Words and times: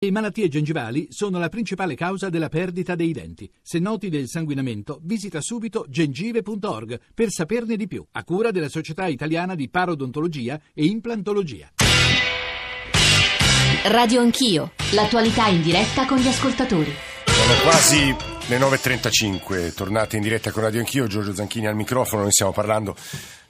Le 0.00 0.12
malattie 0.12 0.46
gengivali 0.46 1.08
sono 1.10 1.40
la 1.40 1.48
principale 1.48 1.96
causa 1.96 2.28
della 2.28 2.48
perdita 2.48 2.94
dei 2.94 3.10
denti. 3.10 3.50
Se 3.60 3.80
noti 3.80 4.08
del 4.08 4.28
sanguinamento, 4.28 5.00
visita 5.02 5.40
subito 5.40 5.86
gengive.org 5.88 7.00
per 7.12 7.30
saperne 7.30 7.74
di 7.74 7.88
più, 7.88 8.06
a 8.12 8.22
cura 8.22 8.52
della 8.52 8.68
Società 8.68 9.08
Italiana 9.08 9.56
di 9.56 9.68
Parodontologia 9.68 10.60
e 10.72 10.84
Implantologia. 10.84 11.72
Radio 13.86 14.20
Anch'io, 14.20 14.70
l'attualità 14.92 15.48
in 15.48 15.62
diretta 15.62 16.06
con 16.06 16.18
gli 16.18 16.28
ascoltatori. 16.28 16.92
Sono 17.24 17.60
quasi 17.64 18.14
le 18.46 18.56
9.35, 18.56 19.74
tornate 19.74 20.14
in 20.14 20.22
diretta 20.22 20.52
con 20.52 20.62
Radio 20.62 20.78
Anch'io, 20.78 21.08
Giorgio 21.08 21.34
Zanchini 21.34 21.66
al 21.66 21.74
microfono, 21.74 22.22
noi 22.22 22.30
stiamo 22.30 22.52
parlando 22.52 22.94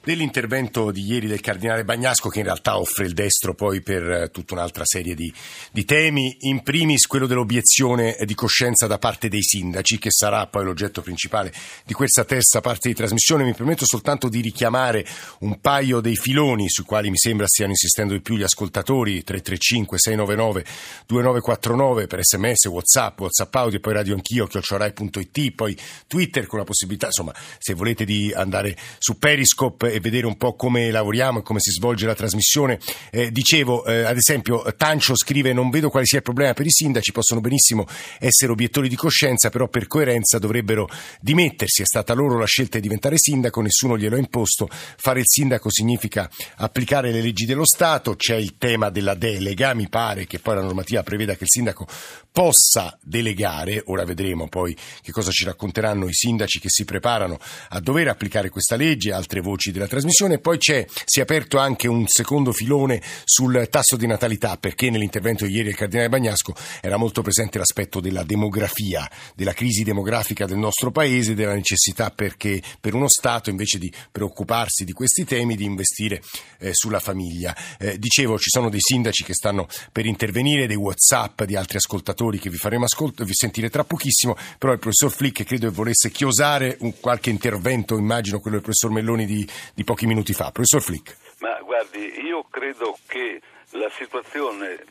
dell'intervento 0.09 0.89
di 0.89 1.05
ieri 1.05 1.27
del 1.27 1.39
cardinale 1.39 1.85
Bagnasco 1.85 2.29
che 2.29 2.39
in 2.39 2.45
realtà 2.45 2.79
offre 2.79 3.05
il 3.05 3.13
destro 3.13 3.53
poi 3.53 3.81
per 3.81 4.09
eh, 4.09 4.31
tutta 4.31 4.55
un'altra 4.55 4.83
serie 4.83 5.13
di, 5.13 5.31
di, 5.71 5.85
temi, 5.85 6.35
in 6.41 6.63
primis 6.63 7.05
quello 7.05 7.27
dell'obiezione 7.27 8.17
di 8.25 8.33
coscienza 8.33 8.87
da 8.87 8.97
parte 8.97 9.29
dei 9.29 9.43
sindaci 9.43 9.99
che 9.99 10.09
sarà 10.09 10.47
poi 10.47 10.63
l'oggetto 10.63 11.03
principale 11.03 11.53
di 11.85 11.93
questa 11.93 12.25
terza 12.25 12.59
parte 12.59 12.87
di 12.87 12.95
trasmissione. 12.95 13.43
Mi 13.43 13.53
permetto 13.53 13.85
soltanto 13.85 14.29
di 14.29 14.41
richiamare 14.41 15.05
un 15.41 15.59
paio 15.59 15.99
dei 15.99 16.15
filoni 16.15 16.69
sui 16.69 16.85
quali 16.85 17.11
mi 17.11 17.17
sembra 17.17 17.45
stiano 17.45 17.71
insistendo 17.71 18.13
di 18.13 18.21
più 18.21 18.35
gli 18.35 18.43
ascoltatori 18.43 19.23
335 19.23 19.99
699 19.99 20.65
2949 21.05 22.07
per 22.07 22.23
sms, 22.23 22.65
whatsapp, 22.65 23.19
whatsapp 23.19 23.55
audio 23.55 23.79
poi 23.79 23.93
radio 23.93 24.15
anch'io 24.15 24.47
chiocciorai.it 24.47 25.51
poi 25.51 25.77
Twitter 26.07 26.47
con 26.47 26.57
la 26.57 26.65
possibilità 26.65 27.07
insomma 27.07 27.33
se 27.59 27.75
volete 27.75 28.05
di 28.05 28.33
andare 28.33 28.75
su 28.97 29.19
Periscope 29.19 29.97
vedere 29.99 30.25
un 30.25 30.37
po' 30.37 30.55
come 30.55 30.91
lavoriamo 30.91 31.39
e 31.39 31.41
come 31.41 31.59
si 31.59 31.71
svolge 31.71 32.05
la 32.05 32.15
trasmissione. 32.15 32.79
Eh, 33.11 33.31
dicevo, 33.31 33.85
eh, 33.85 34.03
ad 34.03 34.17
esempio, 34.17 34.63
Tancio 34.75 35.15
scrive: 35.15 35.53
Non 35.53 35.69
vedo 35.69 35.89
quale 35.89 36.05
sia 36.05 36.17
il 36.17 36.23
problema 36.23 36.53
per 36.53 36.65
i 36.65 36.71
sindaci, 36.71 37.11
possono 37.11 37.41
benissimo 37.41 37.85
essere 38.19 38.51
obiettori 38.51 38.89
di 38.89 38.95
coscienza, 38.95 39.49
però 39.49 39.67
per 39.67 39.87
coerenza 39.87 40.39
dovrebbero 40.39 40.89
dimettersi. 41.21 41.81
È 41.81 41.85
stata 41.85 42.13
loro 42.13 42.37
la 42.37 42.45
scelta 42.45 42.77
di 42.77 42.83
diventare 42.83 43.17
sindaco, 43.17 43.61
nessuno 43.61 43.97
glielo 43.97 44.15
ha 44.15 44.19
imposto. 44.19 44.67
Fare 44.69 45.19
il 45.19 45.27
sindaco 45.27 45.69
significa 45.71 46.29
applicare 46.57 47.11
le 47.11 47.21
leggi 47.21 47.45
dello 47.45 47.65
Stato. 47.65 48.15
C'è 48.15 48.35
il 48.35 48.57
tema 48.57 48.89
della 48.89 49.13
delega, 49.13 49.73
mi 49.73 49.87
pare 49.87 50.25
che 50.25 50.39
poi 50.39 50.55
la 50.55 50.61
normativa 50.61 51.03
preveda 51.03 51.35
che 51.35 51.43
il 51.43 51.49
sindaco 51.49 51.87
possa 52.31 52.97
delegare. 53.01 53.81
Ora 53.85 54.05
vedremo 54.05 54.47
poi 54.47 54.75
che 55.01 55.11
cosa 55.11 55.31
ci 55.31 55.43
racconteranno 55.45 56.07
i 56.07 56.13
sindaci 56.13 56.59
che 56.59 56.69
si 56.69 56.85
preparano 56.85 57.37
a 57.69 57.79
dover 57.79 58.07
applicare 58.07 58.49
questa 58.49 58.75
legge, 58.75 59.11
altre 59.11 59.41
voci 59.41 59.71
della 59.71 59.87
trasmissione. 59.87 60.39
Poi 60.39 60.57
c'è, 60.57 60.85
si 61.05 61.19
è 61.19 61.23
aperto 61.23 61.57
anche 61.57 61.87
un 61.87 62.05
secondo 62.07 62.51
filone 62.51 63.01
sul 63.23 63.67
tasso 63.69 63.95
di 63.95 64.07
natalità, 64.07 64.57
perché 64.57 64.89
nell'intervento 64.89 65.45
di 65.45 65.53
ieri 65.53 65.65
del 65.65 65.75
Cardinale 65.75 66.09
Bagnasco 66.09 66.55
era 66.81 66.97
molto 66.97 67.21
presente 67.21 67.57
l'aspetto 67.57 67.99
della 67.99 68.23
demografia, 68.23 69.09
della 69.35 69.53
crisi 69.53 69.83
demografica 69.83 70.45
del 70.45 70.57
nostro 70.57 70.91
Paese, 70.91 71.33
della 71.33 71.53
necessità 71.53 72.11
perché, 72.11 72.61
per 72.79 72.93
uno 72.93 73.07
Stato, 73.07 73.49
invece 73.49 73.79
di 73.79 73.91
preoccuparsi 74.11 74.85
di 74.85 74.93
questi 74.93 75.25
temi, 75.25 75.55
di 75.55 75.63
investire 75.63 76.21
eh, 76.59 76.73
sulla 76.73 76.99
famiglia. 76.99 77.55
Eh, 77.77 77.97
dicevo, 77.97 78.37
ci 78.37 78.49
sono 78.49 78.69
dei 78.69 78.81
sindaci 78.81 79.23
che 79.23 79.33
stanno 79.33 79.67
per 79.91 80.05
intervenire, 80.05 80.67
dei 80.67 80.75
WhatsApp 80.75 81.43
di 81.43 81.55
altri 81.55 81.77
ascoltatori 81.77 82.17
che 82.39 82.49
vi 82.49 82.57
faremo 82.57 82.85
ascolt- 82.85 83.23
vi 83.23 83.33
sentire 83.33 83.69
tra 83.69 83.83
pochissimo, 83.83 84.35
però 84.57 84.73
il 84.73 84.79
professor 84.79 85.11
Flick 85.11 85.43
credo 85.45 85.67
che 85.67 85.73
volesse 85.73 86.11
chiosare 86.11 86.75
un, 86.79 86.99
qualche 86.99 87.29
intervento, 87.29 87.97
immagino 87.97 88.39
quello 88.39 88.57
del 88.57 88.65
professor 88.65 88.91
Melloni 88.91 89.25
di, 89.25 89.47
di 89.73 89.83
pochi 89.83 90.05
minuti 90.05 90.33
fa. 90.33 90.51
Professor 90.51 90.81
Flick. 90.81 91.15
Ma 91.39 91.59
guardi, 91.61 92.19
io 92.25 92.45
credo 92.49 92.97
che 93.07 93.41
la 93.71 93.89
situazione 93.97 94.83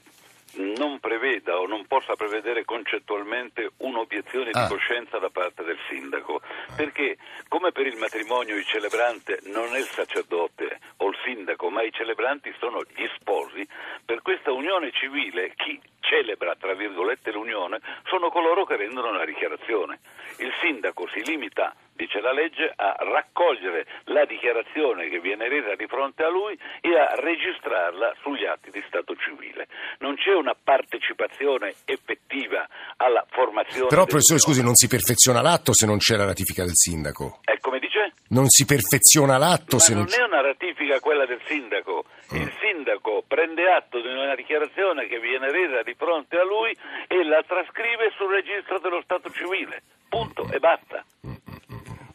non 0.59 0.99
preveda 0.99 1.59
o 1.59 1.67
non 1.67 1.87
possa 1.87 2.15
prevedere 2.15 2.65
concettualmente 2.65 3.71
un'obiezione 3.79 4.51
ah. 4.53 4.63
di 4.63 4.69
coscienza 4.69 5.19
da 5.19 5.31
parte 5.31 5.65
del 5.65 5.79
sindaco, 5.89 6.41
perché 6.77 7.17
come 7.49 7.73
per 7.73 7.87
il 7.87 7.97
matrimonio 7.97 8.57
il 8.57 8.65
celebrante 8.65 9.41
non 9.45 9.75
è 9.75 9.79
il 9.79 9.87
sacerdote 9.87 10.81
o 10.99 11.09
il 11.09 11.17
sindaco, 11.25 11.71
ma 11.71 11.83
i 11.83 11.93
celebranti 11.93 12.55
sono 12.59 12.83
gli 12.95 13.07
sposi, 13.19 13.67
per 14.05 14.23
questa 14.23 14.53
unione 14.53 14.91
civile 14.93 15.53
chi 15.55 15.81
celebra 16.01 16.57
tra 16.57 16.75
virgolette 16.75 17.31
l'unione 17.33 17.81
sono 18.07 18.31
coloro 18.31 18.65
che 18.65 18.77
rendono 18.77 19.13
la 19.13 19.25
dichiarazione. 19.25 20.01
Il 20.39 20.53
sindaco 20.61 21.07
si 21.09 21.23
limita 21.25 21.75
dice 21.99 22.21
la 22.21 22.33
legge, 22.33 22.73
a 22.75 22.95
raccogliere 23.01 23.85
la 24.05 24.25
dichiarazione 24.25 25.09
che 25.09 25.19
viene 25.19 25.49
resa 25.49 25.75
di 25.75 25.87
fronte 25.89 26.23
a 26.23 26.31
lui 26.31 26.57
e 26.81 26.95
a 26.97 27.11
registrarla 27.19 28.15
sugli 28.23 28.47
atti 28.47 28.71
di 28.71 28.83
Stato 28.87 29.17
civile. 29.17 29.67
Non 29.99 30.15
c'è 30.15 30.33
una 30.33 30.55
partecipazione 30.55 31.75
effettiva 31.85 32.67
alla 32.97 33.27
formazione. 33.29 33.89
Però, 33.89 34.07
professore, 34.07 34.39
scusi, 34.39 34.63
non 34.63 34.77
si 34.77 34.87
perfeziona 34.87 35.43
l'atto 35.43 35.75
se 35.75 35.87
non 35.87 35.99
c'è 35.99 36.15
la 36.15 36.25
ratifica 36.25 36.63
del 36.63 36.77
sindaco. 36.77 37.41
E 37.45 37.59
come 37.59 37.81
dice? 37.81 38.15
Non 38.29 38.49
si 38.49 38.65
perfeziona 38.65 39.37
l'atto 39.37 39.77
Ma 39.77 39.83
se 39.83 39.95
non 39.95 40.03
non 40.05 40.13
c'è. 40.13 40.21
è 40.21 40.25
una 40.25 40.41
ratifica 40.41 41.01
quella 41.01 41.27
del 41.27 41.41
sindaco. 41.47 42.05
Il 42.31 42.45
mm. 42.47 42.61
sindaco 42.61 43.25
prende 43.27 43.73
atto 43.73 44.01
di 44.01 44.07
una 44.07 44.37
dichiarazione 44.37 45.07
che 45.09 45.19
viene 45.19 45.51
resa 45.51 45.83
di 45.83 45.95
fronte 45.95 46.39
a 46.39 46.45
lui 46.45 46.77
e 47.09 47.25
la 47.25 47.43
trascrive 47.43 48.13
sul 48.17 48.31
registro 48.31 48.79
dello 48.79 49.01
Stato 49.03 49.31
civile. 49.31 49.83
Punto 50.09 50.49
e 50.53 50.59
basta. 50.59 51.05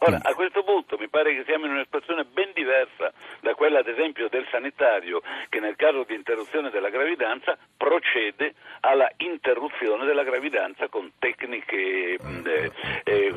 Ora, 0.06 0.20
a 0.22 0.34
questo 0.34 0.64
punto 0.64 0.98
mi 0.98 1.08
pare 1.08 1.34
che 1.34 1.46
siamo 1.46 1.66
in 1.66 1.72
una 1.72 1.84
situazione 1.86 2.26
ben 2.26 2.52
diversa 2.54 3.14
da 3.40 3.56
quella, 3.56 3.80
ad 3.80 3.88
esempio, 3.88 4.28
del 4.28 4.46
sanitario 4.52 5.22
che 5.48 5.62
nel 5.62 5.78
caso 5.78 6.04
di 6.04 6.14
interruzione 6.14 6.70
della 6.72 6.90
gravidanza 6.90 7.58
procede 7.78 8.54
alla 8.82 9.10
interruzione 9.18 10.04
della 10.04 10.24
gravidanza 10.24 10.90
con 10.90 11.10
tecniche, 11.20 12.18
eh, 12.18 12.72
eh, 13.06 13.32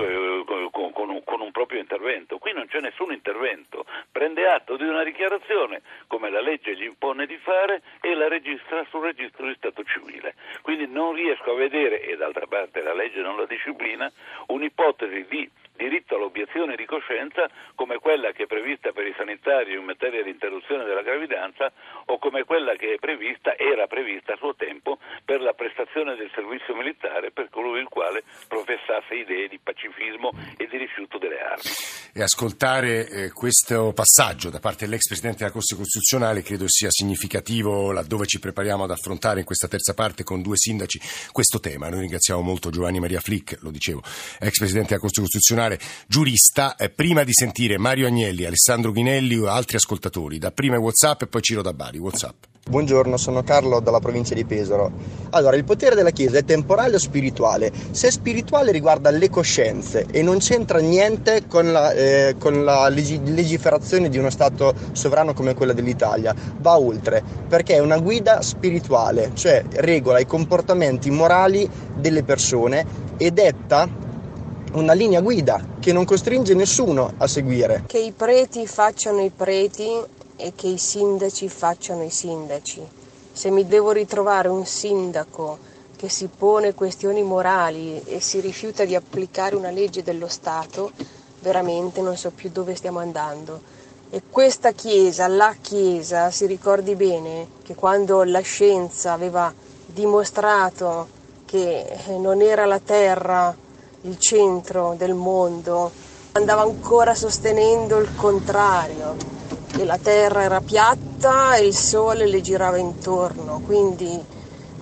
con, 0.73 0.91
con, 0.93 1.09
un, 1.09 1.23
con 1.23 1.41
un 1.41 1.53
proprio 1.53 1.79
intervento. 1.79 2.39
Qui 2.39 2.53
non 2.53 2.67
c'è 2.67 2.81
nessun 2.81 3.13
intervento, 3.13 3.87
prende 4.11 4.49
atto 4.49 4.77
di 4.77 4.83
una 4.83 5.05
dichiarazione 5.05 5.83
come 6.09 6.31
la 6.31 6.41
legge 6.41 6.75
gli 6.75 6.83
impone 6.83 7.27
di 7.27 7.37
fare 7.37 7.83
e 8.01 8.13
la 8.15 8.27
registra 8.27 8.85
sul 8.91 9.05
registro 9.05 9.47
di 9.47 9.55
Stato 9.55 9.85
civile. 9.85 10.35
Quindi 10.63 10.89
non 10.89 11.13
riesco 11.15 11.53
a 11.53 11.55
vedere, 11.55 12.01
e 12.01 12.17
d'altra 12.17 12.47
parte 12.49 12.83
la 12.83 12.93
legge 12.93 13.21
non 13.21 13.37
la 13.37 13.47
disciplina, 13.47 14.11
un'ipotesi 14.49 15.27
di 15.29 15.49
diritto 15.77 16.17
all'obiezione 16.17 16.75
di 16.75 16.85
coscienza 16.87 17.49
come 17.75 17.99
quella 17.99 18.33
che 18.33 18.45
è 18.45 18.47
prevista 18.47 18.93
per 18.93 19.07
i 19.07 19.15
sanitari 19.17 19.75
in 19.75 19.85
materia 19.85 20.23
di 20.23 20.31
interruzione 20.31 20.85
della 20.85 21.03
gravidanza 21.03 21.71
o 22.07 22.19
come 22.19 22.45
quella 22.45 22.75
che 22.75 22.95
è 22.95 22.99
prevista, 22.99 23.57
era 23.57 23.87
prevista 23.87 24.33
a 24.33 24.37
suo 24.37 24.55
tempo 24.55 24.99
per 25.25 25.41
la 25.41 25.53
prestazione 25.53 26.17
del 26.17 26.31
servizio 26.35 26.75
militare 26.75 27.31
per 27.31 27.49
colui 27.51 27.81
il 27.81 27.89
quale 27.89 28.25
professasse 28.49 29.15
idee 29.15 29.49
di 29.49 29.59
pacifismo 29.63 30.33
e 30.57 30.67
di 30.67 30.77
rifiuto 30.79 31.19
delle 31.19 31.41
armi. 31.41 31.71
E 32.13 32.23
ascoltare 32.23 33.09
eh, 33.09 33.31
questo 33.31 33.93
passaggio 33.93 34.49
da 34.49 34.59
parte 34.59 34.87
dell'ex 34.87 35.07
Presidente 35.07 35.39
della 35.41 35.51
Corte 35.51 35.77
Costituzionale 35.77 36.43
credo 36.43 36.65
sia 36.67 36.91
significativo 36.91 37.93
laddove 37.93 38.25
ci 38.27 38.39
prepariamo 38.39 38.85
ad 38.85 38.91
affrontare 38.91 39.41
in 39.41 39.45
questa 39.45 39.69
terza 39.69 39.93
parte 39.93 40.25
con 40.25 40.41
due 40.41 40.57
sindaci 40.57 40.99
questo 41.33 41.61
tema. 41.61 41.91
Noi 41.91 42.01
ringraziamo 42.01 42.41
molto 42.41 42.71
Giovanni 42.71 43.01
Maria 43.01 43.21
Flick, 43.21 43.59
lo 43.61 43.71
dicevo, 43.71 44.01
ex 44.41 44.59
Presidente 44.59 44.89
della 44.89 45.01
Corte 45.01 45.21
Costituzionale 45.21 45.66
particolare 45.67 45.79
giurista, 46.07 46.77
eh, 46.77 46.91
prima 46.91 47.25
di 47.25 47.33
sentire 47.33 47.79
Mario 47.79 48.07
Agnelli, 48.07 48.45
Alessandro 48.45 48.93
Ghinelli 48.93 49.37
o 49.37 49.49
altri 49.49 49.77
ascoltatori, 49.77 50.39
da 50.39 50.51
prima 50.53 50.79
Whatsapp 50.79 51.23
e 51.23 51.27
poi 51.27 51.43
Ciro 51.43 51.63
da 51.63 51.73
Bari. 51.73 51.99
Whatsapp. 51.99 52.45
Buongiorno, 52.69 53.17
sono 53.17 53.45
Carlo 53.45 53.79
dalla 53.79 54.01
provincia 54.01 54.35
di 54.35 54.45
Pesaro. 54.45 54.91
Allora, 55.31 55.55
il 55.55 55.63
potere 55.63 55.95
della 55.95 56.11
Chiesa 56.11 56.39
è 56.39 56.45
temporale 56.45 56.97
o 56.97 56.99
spirituale? 56.99 57.71
Se 57.93 58.09
è 58.09 58.11
spirituale 58.11 58.73
riguarda 58.73 59.11
le 59.11 59.31
coscienze 59.31 60.05
e 60.11 60.21
non 60.23 60.39
c'entra 60.39 60.81
niente 60.81 61.47
con 61.47 61.71
la, 61.71 61.93
eh, 61.93 62.35
con 62.41 62.65
la 62.65 62.89
leg- 62.89 63.29
legiferazione 63.29 64.09
di 64.09 64.19
uno 64.19 64.31
Stato 64.31 64.75
sovrano 64.93 65.33
come 65.33 65.55
quella 65.55 65.73
dell'Italia, 65.75 66.35
va 66.59 66.77
oltre, 66.77 67.23
perché 67.49 67.75
è 67.75 67.79
una 67.79 67.99
guida 67.99 68.43
spirituale, 68.43 69.31
cioè 69.35 69.63
regola 69.75 70.19
i 70.19 70.27
comportamenti 70.27 71.09
morali 71.11 71.71
delle 71.95 72.25
persone 72.25 72.85
e 73.17 73.31
detta 73.31 74.06
una 74.77 74.93
linea 74.93 75.21
guida 75.21 75.65
che 75.81 75.93
non 75.93 76.05
costringe 76.05 76.55
nessuno 76.55 77.15
a 77.17 77.27
seguire. 77.27 77.85
Che 77.87 77.99
i 77.99 78.13
preti 78.13 78.67
facciano 78.67 79.23
i 79.23 79.31
preti 79.31 79.89
e 80.37 80.53
che 80.55 80.67
i 80.67 80.79
sindaci 80.79 81.49
facciano 81.49 82.03
i 82.03 82.11
sindaci. 82.11 82.87
Se 83.33 83.51
mi 83.51 83.67
devo 83.67 83.93
ritrovare 83.93 84.49
un 84.49 84.67
sindaco 84.67 85.59
che 85.97 86.09
si 86.11 86.29
pone 86.29 86.75
questioni 86.75 87.23
morali 87.23 88.03
e 88.05 88.21
si 88.21 88.41
rifiuta 88.41 88.85
di 88.85 88.95
applicare 88.95 89.57
una 89.57 89.71
legge 89.71 90.03
dello 90.03 90.29
Stato, 90.29 90.93
veramente 91.41 92.03
non 92.03 92.17
so 92.17 92.31
più 92.31 92.51
dove 92.51 92.75
stiamo 92.75 92.99
andando. 92.99 93.61
E 94.11 94.23
questa 94.31 94.73
Chiesa, 94.73 95.27
la 95.27 95.55
Chiesa, 95.61 96.31
si 96.31 96.47
ricordi 96.47 96.95
bene 96.95 97.49
che 97.63 97.75
quando 97.75 98.25
la 98.25 98.41
scienza 98.41 99.13
aveva 99.13 99.53
dimostrato 99.87 101.09
che 101.47 101.87
non 102.19 102.41
era 102.41 102.67
la 102.67 102.79
Terra 102.79 103.65
il 104.07 104.19
centro 104.19 104.95
del 104.97 105.15
mondo, 105.15 105.91
andava 106.33 106.63
ancora 106.63 107.15
sostenendo 107.15 107.99
il 107.99 108.09
contrario, 108.15 109.17
che 109.67 109.85
la 109.85 109.99
terra 109.99 110.43
era 110.43 110.61
piatta 110.61 111.57
e 111.57 111.67
il 111.67 111.75
sole 111.75 112.27
le 112.27 112.41
girava 112.41 112.79
intorno, 112.79 113.61
quindi 113.65 114.23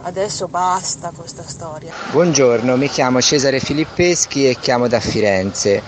Adesso 0.07 0.49
basta 0.49 1.09
con 1.09 1.21
questa 1.21 1.43
storia. 1.47 1.91
Buongiorno, 2.13 2.77
mi 2.77 2.89
chiamo 2.89 3.23
Cesare 3.23 3.59
Filippeschi 3.59 4.47
e 4.47 4.59
chiamo 4.61 4.87
da 4.87 5.01
Firenze. 5.01 5.83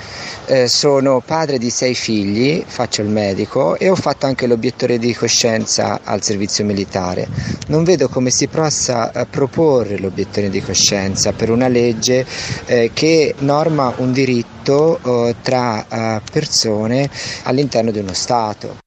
Eh, 0.47 0.69
sono 0.69 1.21
padre 1.21 1.59
di 1.59 1.69
sei 1.69 1.95
figli, 1.95 2.65
faccio 2.67 3.03
il 3.03 3.09
medico 3.09 3.77
e 3.77 3.91
ho 3.91 3.95
fatto 3.95 4.25
anche 4.25 4.47
l'obiettore 4.47 4.99
di 4.99 5.15
coscienza 5.15 6.01
al 6.03 6.23
servizio 6.23 6.65
militare. 6.65 7.29
Non 7.67 7.85
vedo 7.85 8.09
come 8.09 8.31
si 8.31 8.49
possa 8.49 9.13
eh, 9.13 9.27
proporre 9.27 9.99
l'obiettore 9.99 10.49
di 10.49 10.62
coscienza 10.62 11.35
per 11.35 11.51
una 11.51 11.69
legge 11.69 12.25
eh, 12.65 12.93
che 12.95 13.35
norma 13.41 13.93
un 13.99 14.12
diritto 14.12 14.99
eh, 15.29 15.37
tra 15.43 15.87
eh, 15.87 16.23
persone 16.33 17.11
all'interno 17.43 17.91
di 17.91 17.99
uno 17.99 18.15
Stato. 18.15 18.79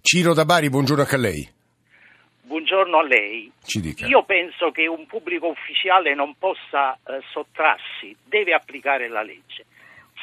Ciro 0.00 0.34
da 0.34 0.44
Bari, 0.44 0.68
buongiorno 0.70 1.02
anche 1.02 1.14
a 1.14 1.18
lei. 1.18 1.53
Buongiorno 2.46 2.98
a 2.98 3.02
lei. 3.02 3.50
Io 4.06 4.22
penso 4.24 4.70
che 4.70 4.86
un 4.86 5.06
pubblico 5.06 5.48
ufficiale 5.48 6.14
non 6.14 6.34
possa 6.38 6.92
eh, 6.92 7.22
sottrarsi, 7.32 8.14
deve 8.22 8.52
applicare 8.52 9.08
la 9.08 9.22
legge. 9.22 9.64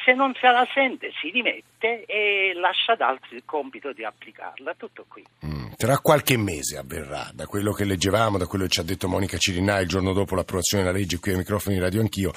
Se 0.04 0.12
non 0.12 0.32
se 0.34 0.46
la 0.46 0.66
sente 0.72 1.10
si 1.20 1.32
dimette 1.32 2.04
e 2.04 2.52
lascia 2.54 2.92
ad 2.92 3.00
altri 3.00 3.34
il 3.36 3.42
compito 3.44 3.92
di 3.92 4.04
applicarla. 4.04 4.74
Tutto 4.74 5.04
qui. 5.08 5.24
Mm, 5.44 5.61
Tra 5.76 5.98
qualche 5.98 6.36
mese 6.36 6.76
avverrà, 6.76 7.30
da 7.34 7.46
quello 7.46 7.72
che 7.72 7.84
leggevamo, 7.84 8.38
da 8.38 8.46
quello 8.46 8.64
che 8.64 8.70
ci 8.70 8.80
ha 8.80 8.84
detto 8.84 9.08
Monica 9.08 9.36
Cirinà 9.36 9.78
il 9.80 9.88
giorno 9.88 10.12
dopo 10.12 10.34
l'approvazione 10.34 10.84
della 10.84 10.96
legge 10.96 11.18
qui 11.18 11.32
ai 11.32 11.38
microfoni 11.38 11.76
di 11.76 11.80
Radio 11.80 12.00
Anch'io, 12.00 12.32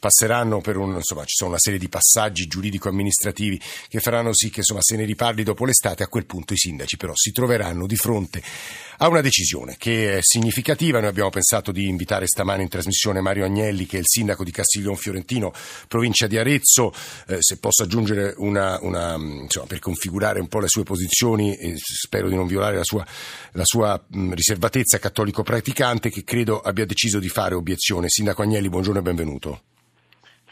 passeranno 0.00 0.60
per 0.60 0.76
un, 0.76 0.94
insomma, 0.94 1.24
ci 1.24 1.34
sono 1.36 1.50
una 1.50 1.58
serie 1.58 1.78
di 1.78 1.88
passaggi 1.88 2.46
giuridico-amministrativi 2.46 3.60
che 3.88 4.00
faranno 4.00 4.32
sì 4.32 4.50
che 4.50 4.60
insomma, 4.60 4.80
se 4.82 4.96
ne 4.96 5.04
riparli 5.04 5.42
dopo 5.42 5.64
l'estate, 5.64 6.04
a 6.04 6.08
quel 6.08 6.26
punto 6.26 6.54
i 6.54 6.56
sindaci 6.56 6.96
però 6.96 7.12
si 7.14 7.32
troveranno 7.32 7.86
di 7.86 7.96
fronte 7.96 8.42
a 8.98 9.08
una 9.08 9.20
decisione 9.20 9.76
che 9.78 10.18
è 10.18 10.20
significativa. 10.22 11.00
Noi 11.00 11.08
abbiamo 11.08 11.30
pensato 11.30 11.72
di 11.72 11.88
invitare 11.88 12.26
stamane 12.26 12.62
in 12.62 12.68
trasmissione 12.68 13.20
Mario 13.20 13.44
Agnelli, 13.44 13.86
che 13.86 13.96
è 13.96 14.00
il 14.00 14.06
sindaco 14.06 14.44
di 14.44 14.50
Castiglion 14.50 14.96
Fiorentino, 14.96 15.52
provincia 15.88 16.26
di 16.26 16.38
Arezzo. 16.38 16.94
Eh, 17.26 17.38
se 17.40 17.58
posso 17.58 17.82
aggiungere 17.82 18.34
una, 18.38 18.78
una, 18.80 19.16
insomma, 19.16 19.66
per 19.66 19.80
configurare 19.80 20.40
un 20.40 20.48
po' 20.48 20.60
le 20.60 20.68
sue 20.68 20.84
posizioni, 20.84 21.54
eh, 21.56 21.74
spero 21.76 22.28
di 22.28 22.34
non 22.34 22.46
violare 22.46 22.76
la 22.76 22.84
sua, 22.86 23.04
la 23.52 23.64
sua 23.64 24.02
mh, 24.06 24.32
riservatezza 24.32 24.98
cattolico 24.98 25.42
praticante, 25.42 26.08
che 26.08 26.24
credo 26.24 26.60
abbia 26.60 26.86
deciso 26.86 27.18
di 27.18 27.28
fare 27.28 27.54
obiezione. 27.54 28.08
Sindaco 28.08 28.40
Agnelli, 28.42 28.68
buongiorno 28.70 29.00
e 29.00 29.02
benvenuto. 29.02 29.60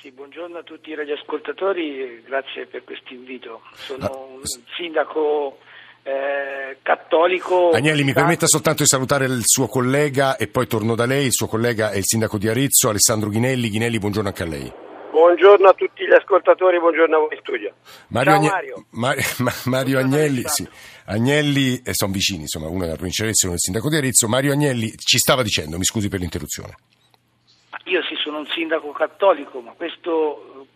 Sì, 0.01 0.11
buongiorno 0.11 0.59
a 0.59 0.63
tutti 0.63 0.91
i 0.91 0.95
radioascoltatori 0.95 2.01
e 2.03 2.23
grazie 2.27 2.67
per 2.67 2.85
questo 2.85 3.15
invito. 3.15 3.63
Sono 3.75 4.05
Ah, 4.05 4.11
un 4.15 4.43
sindaco 4.77 5.59
eh, 6.03 6.77
cattolico. 6.83 7.71
Agnelli, 7.71 8.05
mi 8.05 8.13
permetta 8.13 8.47
soltanto 8.47 8.83
di 8.83 8.89
salutare 8.89 9.25
il 9.25 9.41
suo 9.45 9.67
collega 9.67 10.37
e 10.37 10.49
poi 10.49 10.67
torno 10.67 10.95
da 10.95 11.07
lei. 11.07 11.25
Il 11.25 11.33
suo 11.33 11.47
collega 11.47 11.91
è 11.91 11.97
il 11.97 12.05
sindaco 12.05 12.37
di 12.37 12.49
Arezzo, 12.49 12.91
Alessandro 12.91 13.31
Ghinelli. 13.31 13.71
Ghinelli, 13.71 13.99
buongiorno 13.99 14.29
anche 14.29 14.43
a 14.43 14.47
lei. 14.47 14.73
Buongiorno 15.19 15.69
a 15.69 15.73
tutti 15.75 16.05
gli 16.05 16.13
ascoltatori, 16.13 16.81
buongiorno 16.81 17.15
a 17.15 17.19
voi 17.21 17.35
in 17.35 17.39
studio. 17.41 17.75
Mario, 18.09 18.33
Ciao 18.33 18.41
Agne- 18.41 18.51
Mario. 18.51 18.87
Ma- 18.91 19.15
ma- 19.39 19.53
Mario 19.67 19.99
Buongiorno, 20.01 20.25
Agnelli, 20.25 20.43
sì. 20.47 20.69
Agnelli 21.07 21.83
eh, 21.85 21.95
sono 21.95 22.11
vicini, 22.13 22.41
insomma, 22.41 22.67
uno 22.67 22.79
è 22.81 22.85
della 22.87 22.95
provincia 22.97 23.23
di 23.23 23.29
Arezzo 23.29 23.45
e 23.45 23.49
uno 23.51 23.55
è 23.55 23.59
il 23.59 23.63
sindaco 23.63 23.89
di 23.91 23.97
Arezzo. 23.97 24.27
Mario 24.27 24.51
Agnelli 24.51 24.91
ci 24.97 25.19
stava 25.19 25.45
dicendo, 25.45 25.79
mi 25.79 25.85
scusi 25.85 26.09
per 26.09 26.19
l'interruzione. 26.19 26.75
Io 27.85 28.03
sì 28.03 28.17
sono 28.17 28.39
un 28.39 28.47
sindaco 28.47 28.91
cattolico, 28.91 29.61
ma 29.61 29.71
questo, 29.77 30.67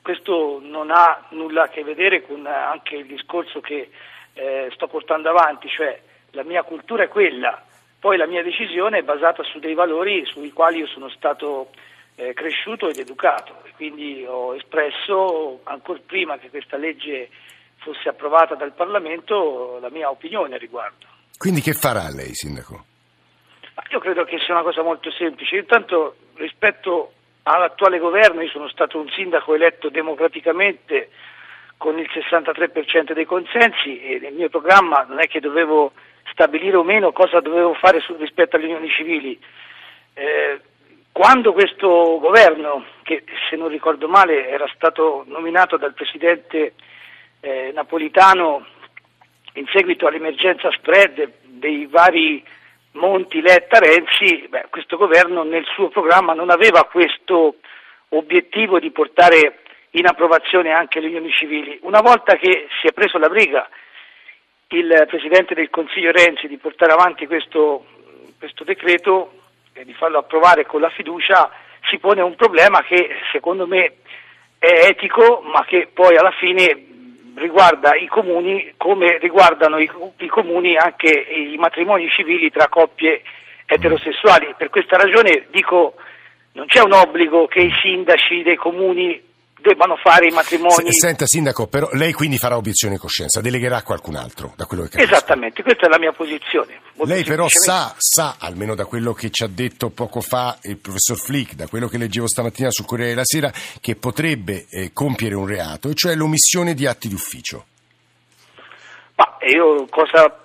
questo 0.00 0.58
non 0.62 0.90
ha 0.90 1.26
nulla 1.32 1.64
a 1.64 1.68
che 1.68 1.84
vedere 1.84 2.22
con 2.22 2.46
anche 2.46 2.96
il 2.96 3.04
discorso 3.06 3.60
che 3.60 3.90
eh, 4.32 4.70
sto 4.72 4.86
portando 4.88 5.28
avanti, 5.28 5.68
cioè 5.68 6.00
la 6.30 6.42
mia 6.42 6.62
cultura 6.62 7.02
è 7.02 7.08
quella, 7.08 7.62
poi 8.00 8.16
la 8.16 8.26
mia 8.26 8.42
decisione 8.42 9.00
è 9.00 9.02
basata 9.02 9.42
su 9.42 9.58
dei 9.58 9.74
valori 9.74 10.24
sui 10.24 10.52
quali 10.54 10.78
io 10.78 10.86
sono 10.86 11.10
stato 11.10 11.68
eh, 12.16 12.32
cresciuto 12.34 12.88
ed 12.88 12.98
educato 12.98 13.62
e 13.64 13.72
quindi 13.76 14.24
ho 14.26 14.54
espresso 14.54 15.60
ancora 15.64 16.00
prima 16.04 16.38
che 16.38 16.50
questa 16.50 16.76
legge 16.76 17.30
fosse 17.76 18.08
approvata 18.08 18.54
dal 18.54 18.72
Parlamento 18.72 19.78
la 19.80 19.90
mia 19.90 20.10
opinione 20.10 20.54
al 20.54 20.60
riguardo. 20.60 21.06
Quindi 21.36 21.60
che 21.60 21.72
farà 21.72 22.08
lei, 22.10 22.34
sindaco? 22.34 22.84
Ma 23.74 23.82
io 23.90 23.98
credo 23.98 24.24
che 24.24 24.38
sia 24.38 24.54
una 24.54 24.62
cosa 24.62 24.82
molto 24.82 25.10
semplice. 25.10 25.56
Intanto 25.56 26.16
rispetto 26.34 27.12
all'attuale 27.42 27.98
governo 27.98 28.42
io 28.42 28.48
sono 28.48 28.68
stato 28.68 28.98
un 28.98 29.08
sindaco 29.08 29.54
eletto 29.54 29.88
democraticamente 29.88 31.10
con 31.76 31.98
il 31.98 32.08
63% 32.12 33.12
dei 33.12 33.24
consensi 33.24 34.00
e 34.00 34.20
nel 34.20 34.34
mio 34.34 34.48
programma 34.48 35.04
non 35.08 35.20
è 35.20 35.26
che 35.26 35.40
dovevo 35.40 35.92
stabilire 36.30 36.76
o 36.76 36.84
meno 36.84 37.10
cosa 37.10 37.40
dovevo 37.40 37.74
fare 37.74 37.98
su- 37.98 38.16
rispetto 38.16 38.54
alle 38.54 38.66
unioni 38.66 38.88
civili. 38.88 39.36
Eh, 40.14 40.60
quando 41.12 41.52
questo 41.52 42.18
governo, 42.18 42.84
che 43.02 43.22
se 43.50 43.56
non 43.56 43.68
ricordo 43.68 44.08
male 44.08 44.48
era 44.48 44.66
stato 44.74 45.24
nominato 45.28 45.76
dal 45.76 45.92
presidente 45.92 46.72
eh, 47.40 47.70
napolitano 47.74 48.66
in 49.54 49.66
seguito 49.72 50.06
all'emergenza 50.06 50.70
spread 50.72 51.30
dei 51.42 51.86
vari 51.86 52.42
Monti, 52.92 53.40
Letta, 53.40 53.78
Renzi, 53.78 54.46
beh, 54.48 54.66
questo 54.70 54.96
governo 54.96 55.42
nel 55.42 55.64
suo 55.74 55.88
programma 55.88 56.34
non 56.34 56.50
aveva 56.50 56.84
questo 56.84 57.56
obiettivo 58.10 58.78
di 58.78 58.90
portare 58.90 59.60
in 59.90 60.06
approvazione 60.06 60.72
anche 60.72 61.00
le 61.00 61.08
unioni 61.08 61.30
civili. 61.30 61.78
Una 61.82 62.00
volta 62.00 62.36
che 62.36 62.68
si 62.80 62.86
è 62.86 62.92
preso 62.92 63.18
la 63.18 63.28
briga 63.28 63.68
il 64.68 65.04
Presidente 65.06 65.54
del 65.54 65.68
Consiglio 65.68 66.10
Renzi 66.10 66.48
di 66.48 66.56
portare 66.56 66.92
avanti 66.92 67.26
questo, 67.26 67.84
questo 68.38 68.64
decreto 68.64 69.41
e 69.72 69.84
di 69.84 69.94
farlo 69.94 70.18
approvare 70.18 70.66
con 70.66 70.80
la 70.80 70.90
fiducia, 70.90 71.50
si 71.88 71.98
pone 71.98 72.20
un 72.20 72.34
problema 72.36 72.82
che 72.82 73.08
secondo 73.32 73.66
me 73.66 73.96
è 74.58 74.86
etico, 74.88 75.42
ma 75.44 75.64
che 75.64 75.88
poi 75.92 76.16
alla 76.16 76.30
fine 76.32 76.86
riguarda 77.34 77.94
i 77.94 78.06
comuni 78.06 78.74
come 78.76 79.18
riguardano 79.18 79.78
i, 79.78 79.90
i 80.18 80.28
comuni 80.28 80.76
anche 80.76 81.08
i 81.08 81.56
matrimoni 81.56 82.08
civili 82.10 82.50
tra 82.50 82.68
coppie 82.68 83.22
eterosessuali. 83.66 84.54
Per 84.56 84.68
questa 84.68 84.96
ragione 84.96 85.46
dico 85.50 85.94
non 86.52 86.66
c'è 86.66 86.80
un 86.80 86.92
obbligo 86.92 87.46
che 87.46 87.60
i 87.60 87.72
sindaci 87.80 88.42
dei 88.42 88.56
comuni 88.56 89.30
debbano 89.62 89.96
fare 89.96 90.26
i 90.26 90.30
matrimoni. 90.30 90.92
Se- 90.92 91.06
Senta, 91.06 91.26
sindaco, 91.26 91.66
però 91.66 91.88
lei 91.92 92.12
quindi 92.12 92.36
farà 92.36 92.56
obiezione 92.56 92.94
di 92.94 93.00
coscienza, 93.00 93.40
delegherà 93.40 93.78
a 93.78 93.82
qualcun 93.82 94.16
altro, 94.16 94.52
da 94.56 94.66
quello 94.66 94.82
che 94.82 94.90
capisco. 94.90 95.14
Esattamente, 95.14 95.62
questa 95.62 95.86
è 95.86 95.88
la 95.88 95.98
mia 95.98 96.12
posizione. 96.12 96.80
Lei 97.04 97.24
però 97.24 97.46
sa, 97.48 97.94
sa, 97.96 98.36
almeno 98.38 98.74
da 98.74 98.84
quello 98.84 99.14
che 99.14 99.30
ci 99.30 99.44
ha 99.44 99.48
detto 99.48 99.88
poco 99.90 100.20
fa 100.20 100.58
il 100.62 100.76
professor 100.76 101.16
Flick, 101.16 101.54
da 101.54 101.66
quello 101.66 101.88
che 101.88 101.96
leggevo 101.96 102.28
stamattina 102.28 102.70
sul 102.70 102.84
Corriere 102.84 103.10
della 103.10 103.24
Sera, 103.24 103.50
che 103.80 103.96
potrebbe 103.96 104.66
eh, 104.68 104.92
compiere 104.92 105.34
un 105.34 105.46
reato, 105.46 105.88
e 105.88 105.94
cioè 105.94 106.14
l'omissione 106.14 106.74
di 106.74 106.86
atti 106.86 107.08
d'ufficio. 107.08 107.64
Ma 109.14 109.36
io 109.46 109.86
cosa 109.88 110.41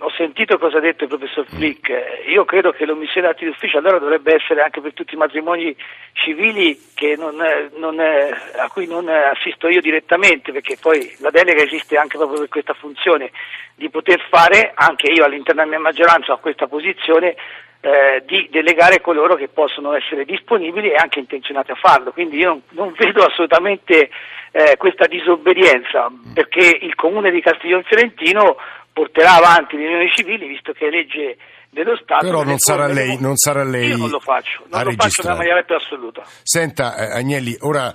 ho 0.00 0.10
sentito 0.16 0.58
cosa 0.58 0.78
ha 0.78 0.80
detto 0.80 1.04
il 1.04 1.08
professor 1.08 1.44
Mm. 1.44 1.56
Flick, 1.56 1.92
io 2.26 2.44
credo 2.44 2.72
che 2.72 2.86
l'omissione 2.86 3.28
atti 3.28 3.44
d'ufficio 3.44 3.78
allora 3.78 3.98
dovrebbe 3.98 4.34
essere 4.34 4.62
anche 4.62 4.80
per 4.80 4.94
tutti 4.94 5.14
i 5.14 5.18
matrimoni 5.18 5.74
civili 6.12 6.78
che 6.94 7.16
non, 7.16 7.36
non, 7.76 7.98
a 7.98 8.68
cui 8.68 8.86
non 8.86 9.08
assisto 9.08 9.68
io 9.68 9.80
direttamente, 9.80 10.52
perché 10.52 10.76
poi 10.80 11.14
la 11.18 11.30
delega 11.30 11.62
esiste 11.62 11.96
anche 11.96 12.16
proprio 12.16 12.40
per 12.40 12.48
questa 12.48 12.74
funzione, 12.74 13.30
di 13.74 13.88
poter 13.90 14.20
fare, 14.28 14.72
anche 14.74 15.10
io 15.10 15.24
all'interno 15.24 15.62
della 15.62 15.76
mia 15.76 15.80
maggioranza 15.80 16.32
ho 16.32 16.38
questa 16.38 16.66
posizione, 16.66 17.34
eh, 17.80 18.22
di 18.26 18.48
delegare 18.50 19.00
coloro 19.00 19.36
che 19.36 19.48
possono 19.48 19.94
essere 19.94 20.24
disponibili 20.24 20.90
e 20.90 20.96
anche 20.96 21.18
intenzionati 21.18 21.70
a 21.70 21.76
farlo. 21.76 22.12
Quindi 22.12 22.36
io 22.36 22.48
non, 22.48 22.62
non 22.70 22.94
vedo 22.96 23.24
assolutamente 23.24 24.10
eh, 24.52 24.76
questa 24.76 25.06
disobbedienza, 25.06 26.10
perché 26.34 26.78
il 26.80 26.94
comune 26.94 27.30
di 27.30 27.40
Castiglione 27.40 27.84
Fiorentino 27.84 28.56
porterà 28.92 29.34
avanti 29.34 29.76
le 29.76 29.86
unioni 29.86 30.10
civili, 30.14 30.48
visto 30.48 30.72
che 30.72 30.86
è 30.86 30.90
legge 30.90 31.36
dello 31.70 31.96
Stato. 32.02 32.24
Però 32.24 32.42
non 32.42 32.58
sarà 32.58 32.86
lei, 32.86 33.18
non 33.20 33.36
sarà 33.36 33.64
lei 33.64 33.88
Io 33.88 33.96
non 33.96 34.10
lo 34.10 34.20
faccio, 34.20 34.64
non 34.68 34.84
lo 34.84 34.92
faccio 34.92 35.22
nella 35.22 35.36
maniera 35.36 35.62
più 35.62 35.74
assoluta. 35.74 36.24
Senta, 36.42 36.96
eh, 36.96 37.18
Agnelli, 37.18 37.56
ora, 37.60 37.94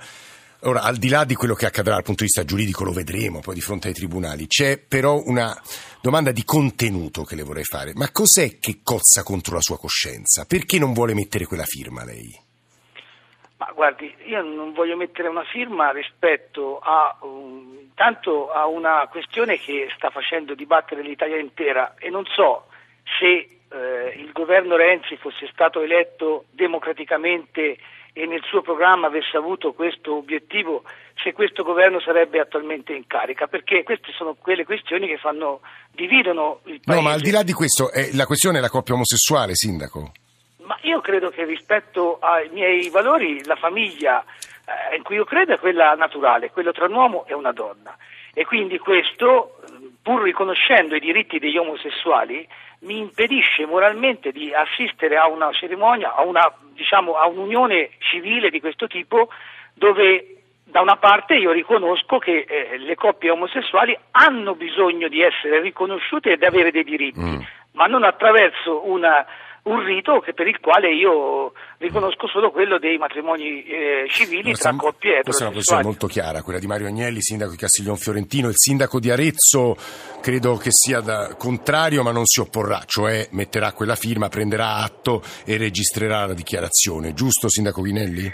ora, 0.61 0.81
al 0.81 0.97
di 0.97 1.09
là 1.09 1.25
di 1.25 1.35
quello 1.35 1.53
che 1.53 1.65
accadrà 1.65 1.93
dal 1.93 2.03
punto 2.03 2.23
di 2.23 2.29
vista 2.33 2.45
giuridico, 2.45 2.83
lo 2.83 2.93
vedremo 2.93 3.41
poi 3.41 3.53
di 3.55 3.61
fronte 3.61 3.89
ai 3.89 3.93
tribunali, 3.93 4.47
c'è 4.47 4.79
però 4.79 5.21
una 5.25 5.55
domanda 6.01 6.31
di 6.31 6.43
contenuto 6.43 7.23
che 7.23 7.35
le 7.35 7.43
vorrei 7.43 7.65
fare. 7.65 7.91
Ma 7.95 8.09
cos'è 8.11 8.59
che 8.59 8.79
cozza 8.83 9.23
contro 9.23 9.55
la 9.55 9.61
sua 9.61 9.77
coscienza? 9.77 10.45
Perché 10.45 10.79
non 10.79 10.93
vuole 10.93 11.13
mettere 11.13 11.45
quella 11.45 11.65
firma 11.65 12.03
lei? 12.05 12.44
Ma 13.57 13.71
guardi, 13.73 14.13
io 14.25 14.41
non 14.41 14.73
voglio 14.73 14.97
mettere 14.97 15.29
una 15.29 15.45
firma 15.45 15.91
rispetto 15.91 16.79
a 16.79 17.15
um, 17.21 17.75
intanto 17.95 18.51
a 18.51 18.67
una 18.67 19.07
questione 19.09 19.57
che 19.57 19.87
sta 19.95 20.09
facendo 20.09 20.53
dibattere 20.53 21.01
l'Italia 21.01 21.37
intera 21.37 21.95
e 21.97 22.09
non 22.09 22.25
so 22.25 22.65
se 23.17 23.59
eh, 23.71 24.13
il 24.17 24.31
governo 24.33 24.75
Renzi 24.75 25.15
fosse 25.15 25.47
stato 25.51 25.81
eletto 25.81 26.45
democraticamente 26.51 27.77
e 28.11 28.25
nel 28.25 28.41
suo 28.43 28.61
programma 28.61 29.07
avesse 29.07 29.37
avuto 29.37 29.73
questo 29.73 30.15
obiettivo, 30.15 30.83
se 31.21 31.33
questo 31.33 31.63
governo 31.63 31.99
sarebbe 31.99 32.39
attualmente 32.39 32.93
in 32.93 33.07
carica, 33.07 33.47
perché 33.47 33.83
queste 33.83 34.11
sono 34.13 34.35
quelle 34.35 34.63
questioni 34.63 35.07
che 35.07 35.17
fanno, 35.17 35.59
dividono 35.91 36.61
il 36.65 36.79
paese. 36.81 37.01
No, 37.01 37.07
ma 37.07 37.13
al 37.13 37.19
di 37.19 37.31
là 37.31 37.43
di 37.43 37.51
questo, 37.51 37.91
eh, 37.91 38.11
la 38.13 38.25
questione 38.25 38.59
è 38.59 38.61
la 38.61 38.69
coppia 38.69 38.93
omosessuale, 38.93 39.53
Sindaco. 39.53 40.11
Ma 40.65 40.77
io 40.81 41.01
credo 41.01 41.29
che 41.29 41.45
rispetto 41.45 42.17
ai 42.19 42.49
miei 42.49 42.89
valori 42.89 43.43
la 43.45 43.55
famiglia 43.55 44.23
eh, 44.65 44.95
in 44.95 45.03
cui 45.03 45.15
io 45.15 45.25
credo 45.25 45.53
è 45.53 45.59
quella 45.59 45.93
naturale, 45.95 46.51
quello 46.51 46.71
tra 46.71 46.85
un 46.85 46.93
uomo 46.93 47.25
e 47.27 47.33
una 47.33 47.51
donna. 47.51 47.95
E 48.33 48.45
quindi 48.45 48.77
questo, 48.79 49.59
pur 50.01 50.23
riconoscendo 50.23 50.95
i 50.95 50.99
diritti 50.99 51.39
degli 51.39 51.57
omosessuali, 51.57 52.47
mi 52.79 52.97
impedisce 52.99 53.65
moralmente 53.65 54.31
di 54.31 54.53
assistere 54.53 55.17
a 55.17 55.27
una 55.27 55.51
cerimonia, 55.53 56.15
a, 56.15 56.23
una, 56.23 56.51
diciamo, 56.73 57.13
a 57.13 57.27
un'unione 57.27 57.91
civile 57.99 58.49
di 58.49 58.59
questo 58.59 58.87
tipo 58.87 59.29
dove 59.73 60.35
da 60.63 60.81
una 60.81 60.97
parte 60.97 61.35
io 61.35 61.51
riconosco 61.51 62.17
che 62.17 62.45
eh, 62.47 62.77
le 62.77 62.95
coppie 62.95 63.29
omosessuali 63.29 63.97
hanno 64.11 64.55
bisogno 64.55 65.07
di 65.07 65.21
essere 65.21 65.61
riconosciute 65.61 66.31
e 66.31 66.37
di 66.37 66.45
avere 66.45 66.71
dei 66.71 66.83
diritti, 66.83 67.19
mm. 67.19 67.39
ma 67.73 67.85
non 67.85 68.03
attraverso 68.03 68.85
una 68.89 69.25
un 69.65 69.83
rito 69.83 70.23
per 70.35 70.47
il 70.47 70.59
quale 70.59 70.93
io 70.93 71.53
riconosco 71.77 72.27
solo 72.27 72.51
quello 72.51 72.77
dei 72.77 72.97
matrimoni 72.97 73.63
eh, 73.63 74.05
civili 74.09 74.43
questa, 74.43 74.69
tra 74.69 74.77
coppie 74.77 75.21
Questa 75.23 75.43
è 75.43 75.47
una 75.47 75.55
posizione 75.55 75.83
molto 75.83 76.07
chiara, 76.07 76.43
quella 76.43 76.59
di 76.59 76.67
Mario 76.67 76.87
Agnelli, 76.87 77.21
sindaco 77.21 77.51
di 77.51 77.57
Castiglion 77.57 77.95
Fiorentino. 77.95 78.47
Il 78.49 78.57
sindaco 78.57 78.99
di 78.99 79.09
Arezzo 79.09 79.75
credo 80.21 80.57
che 80.57 80.69
sia 80.71 81.01
contrario 81.35 82.03
ma 82.03 82.11
non 82.11 82.25
si 82.25 82.41
opporrà, 82.41 82.83
cioè 82.85 83.27
metterà 83.31 83.71
quella 83.73 83.95
firma, 83.95 84.29
prenderà 84.29 84.75
atto 84.75 85.23
e 85.45 85.57
registrerà 85.57 86.25
la 86.25 86.33
dichiarazione. 86.33 87.13
Giusto, 87.13 87.49
sindaco 87.49 87.81
Ghinelli? 87.81 88.31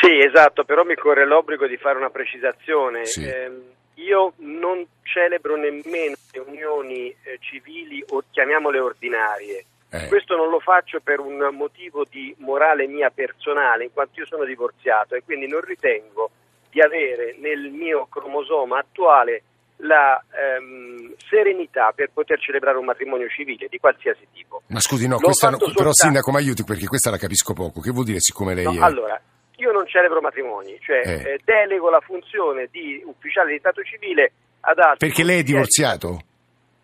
Sì, 0.00 0.18
esatto, 0.18 0.64
però 0.64 0.84
mi 0.84 0.96
corre 0.96 1.26
l'obbligo 1.26 1.66
di 1.66 1.76
fare 1.78 1.96
una 1.96 2.10
precisazione. 2.10 3.06
Sì. 3.06 3.24
Eh, 3.24 3.50
io 3.94 4.34
non 4.38 4.84
celebro 5.02 5.56
nemmeno 5.56 6.16
le 6.32 6.40
unioni 6.40 7.08
eh, 7.08 7.38
civili 7.40 8.04
o 8.08 8.24
chiamiamole 8.30 8.78
ordinarie 8.78 9.64
Eh. 9.94 10.08
Questo 10.08 10.36
non 10.36 10.48
lo 10.48 10.58
faccio 10.58 11.00
per 11.00 11.20
un 11.20 11.36
motivo 11.52 12.04
di 12.08 12.34
morale 12.38 12.86
mia 12.86 13.10
personale, 13.10 13.84
in 13.84 13.92
quanto 13.92 14.20
io 14.20 14.26
sono 14.26 14.44
divorziato 14.44 15.14
e 15.14 15.22
quindi 15.22 15.46
non 15.46 15.60
ritengo 15.60 16.30
di 16.70 16.80
avere 16.80 17.36
nel 17.38 17.70
mio 17.70 18.06
cromosoma 18.06 18.78
attuale 18.78 19.42
la 19.84 20.22
ehm, 20.32 21.12
serenità 21.28 21.92
per 21.94 22.10
poter 22.12 22.38
celebrare 22.40 22.78
un 22.78 22.86
matrimonio 22.86 23.28
civile 23.28 23.66
di 23.68 23.78
qualsiasi 23.78 24.26
tipo. 24.32 24.62
Ma 24.68 24.80
scusi, 24.80 25.06
no, 25.06 25.18
no- 25.20 25.32
fatto 25.32 25.56
però 25.58 25.58
soltanto- 25.66 25.92
sindaco 25.92 26.30
mi 26.30 26.36
aiuti 26.38 26.64
perché 26.64 26.86
questa 26.86 27.10
la 27.10 27.18
capisco 27.18 27.52
poco. 27.52 27.80
Che 27.80 27.90
vuol 27.90 28.04
dire 28.06 28.20
siccome 28.20 28.54
lei 28.54 28.64
No, 28.64 28.72
è... 28.72 28.78
allora, 28.80 29.20
io 29.56 29.72
non 29.72 29.86
celebro 29.86 30.20
matrimoni, 30.22 30.78
cioè 30.80 31.02
Eh. 31.04 31.32
eh, 31.34 31.40
delego 31.44 31.90
la 31.90 32.00
funzione 32.00 32.68
di 32.70 33.02
ufficiale 33.04 33.52
di 33.52 33.58
Stato 33.58 33.82
civile 33.82 34.32
ad 34.60 34.78
altri. 34.78 35.08
Perché 35.08 35.22
lei 35.24 35.40
è 35.40 35.42
divorziato? 35.42 36.20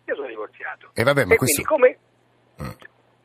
Io 0.05 0.13
sono 0.15 0.27
divorziato. 0.27 0.91
E 0.93 1.01
vabbè, 1.03 1.25
ma 1.25 1.33
e 1.33 1.37
questo... 1.37 1.63
quindi 1.63 1.63
come, 1.63 1.87
Eh. 1.89 1.97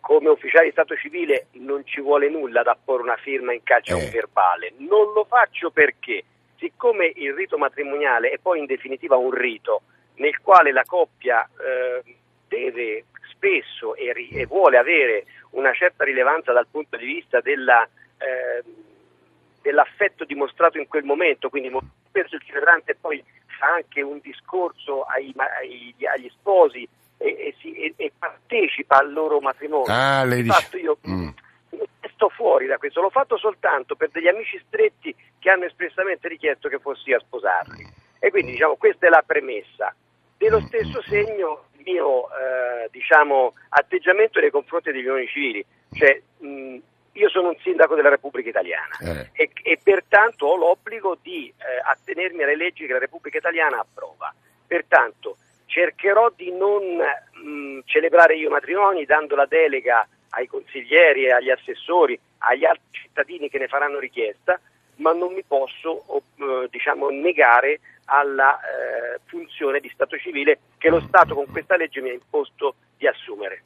Come 0.04 0.28
ufficiale 0.28 0.66
di 0.66 0.72
Stato 0.72 0.94
civile 0.96 1.46
non 1.52 1.82
ci 1.86 2.02
vuole 2.02 2.28
nulla 2.28 2.62
da 2.62 2.76
porre 2.76 3.02
una 3.04 3.16
firma 3.16 3.54
in 3.54 3.62
calcio 3.62 3.94
a 3.94 3.98
Eh. 3.98 4.04
un 4.04 4.10
verbale. 4.10 4.72
Non 4.76 5.14
lo 5.14 5.24
faccio 5.24 5.70
perché, 5.70 6.22
siccome 6.58 7.10
il 7.16 7.32
rito 7.32 7.56
matrimoniale 7.56 8.28
è 8.28 8.36
poi 8.38 8.58
in 8.58 8.66
definitiva 8.66 9.16
un 9.16 9.30
rito 9.30 9.80
nel 10.16 10.38
quale 10.42 10.72
la 10.72 10.84
coppia 10.84 11.48
eh, 11.58 12.02
deve 12.46 13.04
spesso 13.30 13.94
e, 13.94 14.12
ri- 14.12 14.28
e 14.28 14.44
vuole 14.44 14.76
avere 14.76 15.24
una 15.52 15.72
certa 15.72 16.04
rilevanza 16.04 16.52
dal 16.52 16.66
punto 16.70 16.98
di 16.98 17.06
vista 17.06 17.40
della, 17.40 17.82
eh, 18.18 18.62
dell'affetto 19.62 20.24
dimostrato 20.26 20.76
in 20.76 20.86
quel 20.86 21.04
momento, 21.04 21.48
quindi 21.48 21.70
molto 21.70 21.88
spesso 22.08 22.34
il 22.34 22.42
celebrante 22.44 22.94
poi 22.94 23.24
fa 23.58 23.72
anche 23.76 24.02
un 24.02 24.18
discorso 24.20 25.02
ai 25.04 25.32
ai- 25.36 25.94
agli 26.14 26.28
sposi 26.28 26.86
e, 27.18 27.26
e 27.28 27.54
si- 27.60 27.74
e- 27.74 27.94
e 27.96 28.12
partecipa 28.18 28.98
al 28.98 29.12
loro 29.12 29.40
matrimonio. 29.40 29.92
Ah, 29.92 30.24
lei 30.24 30.42
Di 30.42 30.48
dice... 30.48 30.60
fatto 30.60 30.76
io 30.78 30.98
Mm. 31.08 31.28
sto 32.14 32.28
fuori 32.28 32.66
da 32.66 32.78
questo, 32.78 33.00
l'ho 33.00 33.10
fatto 33.10 33.36
soltanto 33.36 33.96
per 33.96 34.10
degli 34.10 34.28
amici 34.28 34.60
stretti 34.66 35.14
che 35.38 35.50
hanno 35.50 35.64
espressamente 35.64 36.28
richiesto 36.28 36.68
che 36.68 36.78
fossi 36.78 37.12
a 37.12 37.18
sposarli. 37.18 37.86
E 38.18 38.30
quindi 38.30 38.52
diciamo 38.52 38.76
questa 38.76 39.06
è 39.06 39.10
la 39.10 39.22
premessa. 39.26 39.94
Dello 40.36 40.60
stesso 40.60 41.02
segno 41.02 41.64
il 41.76 41.82
mio 41.92 42.26
eh, 42.30 42.88
diciamo, 42.90 43.54
atteggiamento 43.70 44.40
nei 44.40 44.50
confronti 44.50 44.90
degli 44.92 45.06
unioni 45.06 45.26
civili, 45.26 45.64
cioè 45.92 46.20
mh, 46.38 46.76
io 47.12 47.28
sono 47.28 47.48
un 47.48 47.56
sindaco 47.62 47.94
della 47.94 48.08
Repubblica 48.08 48.48
Italiana 48.48 48.96
Eh. 49.00 49.30
e, 49.44 49.50
e 49.62 49.78
pertanto 49.82 50.46
ho 50.46 50.56
l'obbligo 50.56 51.16
di 51.22 51.48
eh, 51.48 51.80
attenermi 51.84 52.42
alle 52.42 52.56
leggi 52.56 52.86
che 52.86 52.92
la 52.92 52.98
Repubblica 52.98 53.38
Italiana 53.38 53.78
approva. 53.80 54.32
Pertanto 54.66 55.36
cercherò 55.74 56.30
di 56.36 56.52
non 56.52 56.84
mh, 56.94 57.80
celebrare 57.86 58.36
io 58.36 58.48
matrimoni 58.48 59.04
dando 59.04 59.34
la 59.34 59.46
delega 59.46 60.06
ai 60.30 60.46
consiglieri 60.46 61.24
e 61.24 61.32
agli 61.32 61.50
assessori, 61.50 62.18
agli 62.38 62.64
altri 62.64 62.86
cittadini 62.92 63.48
che 63.48 63.58
ne 63.58 63.66
faranno 63.66 63.98
richiesta, 63.98 64.60
ma 64.96 65.12
non 65.12 65.32
mi 65.32 65.42
posso 65.42 66.04
eh, 66.36 66.68
diciamo, 66.70 67.10
negare 67.10 67.80
alla 68.04 68.56
eh, 68.56 69.18
funzione 69.24 69.80
di 69.80 69.90
Stato 69.92 70.16
civile 70.16 70.60
che 70.78 70.90
lo 70.90 71.00
Stato 71.00 71.34
con 71.34 71.46
questa 71.50 71.76
legge 71.76 72.00
mi 72.00 72.10
ha 72.10 72.12
imposto 72.12 72.76
di 72.96 73.08
assumere. 73.08 73.62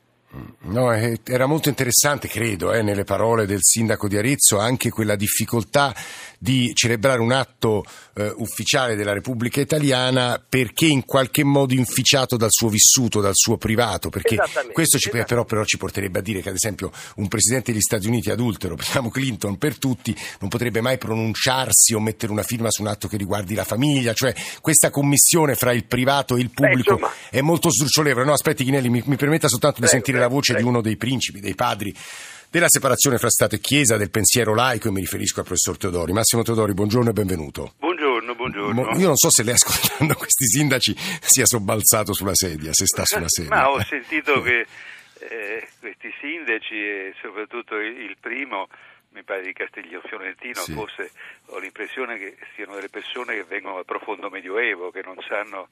No, 0.61 0.93
eh, 0.93 1.21
era 1.25 1.47
molto 1.47 1.69
interessante, 1.69 2.29
credo, 2.29 2.73
eh, 2.73 2.83
nelle 2.83 3.05
parole 3.05 3.47
del 3.47 3.61
sindaco 3.63 4.09
di 4.09 4.17
Arezzo, 4.17 4.59
anche 4.59 4.91
quella 4.91 5.17
difficoltà 5.17 5.95
di 6.39 6.73
celebrare 6.73 7.21
un 7.21 7.33
atto 7.33 7.85
eh, 8.15 8.33
ufficiale 8.37 8.95
della 8.95 9.13
Repubblica 9.13 9.61
Italiana 9.61 10.43
perché 10.47 10.87
in 10.87 11.05
qualche 11.05 11.43
modo 11.43 11.75
inficiato 11.75 12.37
dal 12.37 12.51
suo 12.51 12.69
vissuto, 12.69 13.21
dal 13.21 13.35
suo 13.35 13.57
privato, 13.57 14.09
perché 14.09 14.37
questo 14.73 14.99
ci, 14.99 15.09
esatto. 15.09 15.25
però, 15.27 15.45
però 15.45 15.65
ci 15.65 15.79
porterebbe 15.79 16.21
a 16.21 16.23
dire 16.23 16.41
che 16.41 16.49
ad 16.49 16.55
esempio 16.55 16.93
un 17.17 17.29
presidente 17.29 17.73
degli 17.73 17.81
Stati 17.81 18.07
Uniti 18.07 18.31
adultero, 18.31 18.77
prendiamo 18.77 19.11
Clinton 19.19 19.59
per 19.59 19.79
tutti, 19.79 20.17
non 20.41 20.49
potrebbe 20.49 20.81
mai 20.81 20.97
pronunciarsi 20.99 21.95
o 21.95 22.01
mettere 22.01 22.31
una 22.31 22.43
firma 22.43 22.71
su 22.71 22.83
un 22.83 22.89
atto 22.89 23.09
che 23.09 23.17
riguardi 23.17 23.55
la 23.55 23.65
famiglia, 23.65 24.13
cioè 24.13 24.35
questa 24.61 24.91
commissione 24.91 25.57
fra 25.57 25.73
il 25.73 25.85
privato 25.85 26.37
e 26.37 26.41
il 26.41 26.51
pubblico 26.51 26.93
insomma. 26.93 27.13
è 27.31 27.41
molto 27.41 27.71
sdrucciolevole. 27.71 28.25
No, 28.25 28.33
aspetti 28.33 28.65
Chinelli, 28.65 28.89
mi, 28.89 29.03
mi 29.07 29.17
permetta 29.17 29.49
soltanto 29.49 29.81
di 29.81 29.87
Prego, 29.87 29.95
sentire 29.95 30.19
prego, 30.19 30.28
la 30.29 30.35
voce 30.35 30.53
prego. 30.53 30.69
di 30.69 30.75
uno 30.75 30.83
dei 30.83 30.97
principi, 30.97 31.41
dei 31.41 31.55
padri 31.55 31.95
della 32.51 32.69
separazione 32.69 33.19
fra 33.19 33.29
Stato 33.29 33.57
e 33.57 33.59
Chiesa, 33.61 33.97
del 33.97 34.11
pensiero 34.11 34.55
laico, 34.55 34.89
e 34.89 34.91
mi 34.91 35.01
riferisco 35.01 35.41
al 35.41 35.47
professor 35.47 35.77
Teodori. 35.77 36.13
Massimo 36.13 36.43
Teodori, 36.43 36.73
buongiorno 36.73 37.11
e 37.11 37.13
benvenuto. 37.13 37.75
Buongiorno, 37.79 38.35
buongiorno. 38.35 38.99
Io 38.99 39.07
non 39.07 39.17
so 39.17 39.31
se 39.31 39.43
lei 39.43 39.53
ascoltando 39.61 40.15
questi 40.15 40.47
sindaci 40.47 40.95
sia 41.21 41.45
sobbalzato 41.45 42.13
sulla 42.15 42.35
sedia, 42.35 42.73
se 42.73 42.87
sta 42.87 43.05
sulla 43.05 43.29
sedia. 43.29 43.51
Ma 43.55 43.71
ho 43.71 43.83
sentito 43.85 44.41
che 44.41 44.67
eh, 45.21 45.69
questi 45.81 46.11
sindaci 46.21 46.75
e 46.75 47.15
soprattutto 47.21 47.77
il, 47.77 47.99
il 48.01 48.17
primo, 48.19 48.69
mi 49.13 49.23
pare 49.25 49.43
di 49.43 49.53
Castiglio 49.53 50.01
Fiorentino, 50.07 50.61
Sì. 50.61 50.73
forse 50.73 51.11
ho 51.47 51.59
l'impressione 51.59 52.17
che 52.17 52.37
siano 52.55 52.75
delle 52.77 52.89
persone 52.89 53.35
che 53.35 53.45
vengono 53.45 53.75
dal 53.75 53.85
profondo 53.85 54.31
medioevo, 54.31 54.91
che 54.91 55.03
non 55.05 55.17
sanno 55.29 55.69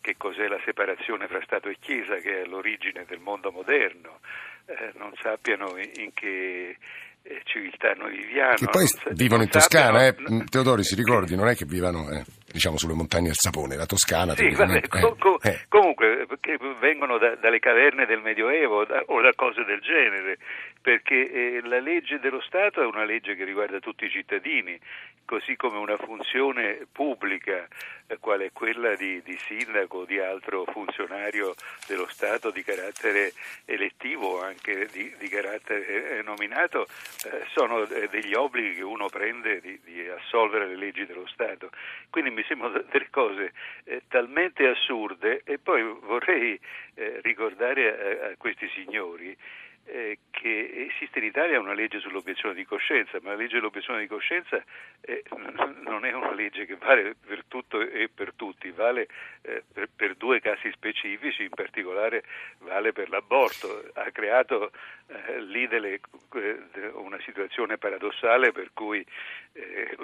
che 0.00 0.14
cos'è 0.16 0.46
la 0.48 0.60
separazione 0.64 1.26
fra 1.28 1.40
Stato 1.42 1.68
e 1.68 1.76
Chiesa, 1.80 2.16
che 2.16 2.42
è 2.42 2.44
l'origine 2.46 3.04
del 3.06 3.18
mondo 3.20 3.50
moderno, 3.50 4.20
eh, 4.66 4.92
non 4.96 5.12
sappiano 5.20 5.76
in, 5.76 6.12
che 6.14 6.76
eh, 7.22 7.40
civiltà 7.44 7.92
noi 7.94 8.16
viviamo. 8.16 8.54
Che 8.54 8.66
poi 8.66 8.86
sa- 8.86 9.10
vivono 9.12 9.42
in 9.42 9.50
Toscana, 9.50 10.06
eh? 10.06 10.14
sappiano- 10.16 10.44
Teodori 10.44 10.82
si 10.84 10.94
ricordi, 10.94 11.36
non 11.36 11.48
è 11.48 11.54
che 11.54 11.66
vivano 11.66 12.08
eh, 12.10 12.24
diciamo 12.50 12.78
sulle 12.78 12.94
montagne 12.94 13.26
del 13.26 13.36
sapone, 13.36 13.76
la 13.76 13.84
Toscana. 13.86 14.34
Sì, 14.34 14.44
vabbè, 14.48 14.54
teoricamente, 14.80 14.88
co- 14.88 15.16
co- 15.18 15.40
eh, 15.42 15.50
eh. 15.50 15.60
comunque 15.68 16.26
che 16.40 16.56
vengono 16.80 17.18
da- 17.18 17.36
dalle 17.36 17.58
caverne 17.58 18.06
del 18.06 18.20
Medioevo 18.22 18.84
da- 18.86 19.02
o 19.06 19.20
da 19.20 19.32
cose 19.34 19.64
del 19.64 19.80
genere, 19.80 20.38
perché 20.80 21.30
eh, 21.30 21.60
la 21.64 21.78
legge 21.78 22.18
dello 22.18 22.40
Stato 22.40 22.80
è 22.80 22.86
una 22.86 23.04
legge 23.04 23.34
che 23.34 23.44
riguarda 23.44 23.80
tutti 23.80 24.06
i 24.06 24.10
cittadini, 24.10 24.78
così 25.26 25.54
come 25.54 25.76
una 25.76 25.96
funzione 25.96 26.86
pubblica, 26.90 27.68
eh, 28.06 28.18
quale 28.18 28.46
è 28.46 28.52
quella 28.52 28.96
di, 28.96 29.22
di 29.22 29.38
sindaco 29.38 29.98
o 29.98 30.04
di 30.04 30.18
altro 30.18 30.64
funzionario 30.64 31.54
dello 31.86 32.08
Stato 32.08 32.50
di 32.50 32.64
carattere 32.64 33.32
elettivo 33.66 34.38
o 34.38 34.42
anche 34.42 34.86
di, 34.86 35.14
di 35.18 35.28
carattere 35.28 36.18
eh, 36.18 36.22
nominato, 36.22 36.86
eh, 37.26 37.44
sono 37.54 37.82
eh, 37.86 38.08
degli 38.08 38.34
obblighi 38.34 38.76
che 38.76 38.82
uno 38.82 39.08
prende 39.08 39.60
di, 39.60 39.78
di 39.84 40.08
assolvere 40.08 40.66
le 40.66 40.76
leggi 40.76 41.04
dello 41.04 41.26
Stato. 41.26 41.70
Quindi 42.08 42.30
mi 42.30 42.44
sembrano 42.48 42.82
delle 42.90 43.10
cose 43.10 43.52
eh, 43.84 44.02
talmente 44.08 44.66
assurde 44.66 45.42
e 45.44 45.58
poi 45.58 45.82
vorrei 45.82 46.58
eh, 46.94 47.20
ricordare 47.22 48.24
a, 48.24 48.30
a 48.30 48.34
questi 48.38 48.68
signori 48.74 49.36
eh, 49.86 50.18
che 50.30 50.88
esiste 50.92 51.18
in 51.18 51.24
Italia 51.24 51.58
una 51.58 51.72
legge 51.72 52.00
sull'obiezione 52.00 52.54
di 52.54 52.64
coscienza, 52.64 53.18
ma 53.22 53.30
la 53.30 53.36
legge 53.36 53.56
sull'obiezione 53.56 54.00
di 54.00 54.06
coscienza 54.06 54.62
eh, 55.00 55.22
non 55.84 56.04
è 56.04 56.12
una 56.12 56.32
legge 56.32 56.66
che 56.66 56.76
vale 56.76 57.14
per 57.14 57.44
tutto 57.48 57.80
e 57.80 58.08
per 58.08 58.32
tutti, 58.34 58.70
vale 58.70 59.08
eh, 59.42 59.62
per, 59.72 59.88
per 59.94 60.14
due 60.14 60.40
casi 60.40 60.70
specifici, 60.72 61.42
in 61.42 61.50
particolare 61.50 62.24
vale 62.58 62.92
per 62.92 63.08
l'aborto. 63.08 63.90
Ha 63.94 64.10
creato 64.10 64.70
eh, 65.10 65.42
lì 65.42 65.66
delle, 65.66 65.94
eh, 65.94 66.90
una 66.94 67.18
situazione 67.24 67.78
paradossale 67.78 68.52
per 68.52 68.70
cui 68.72 69.04
eh, 69.52 69.96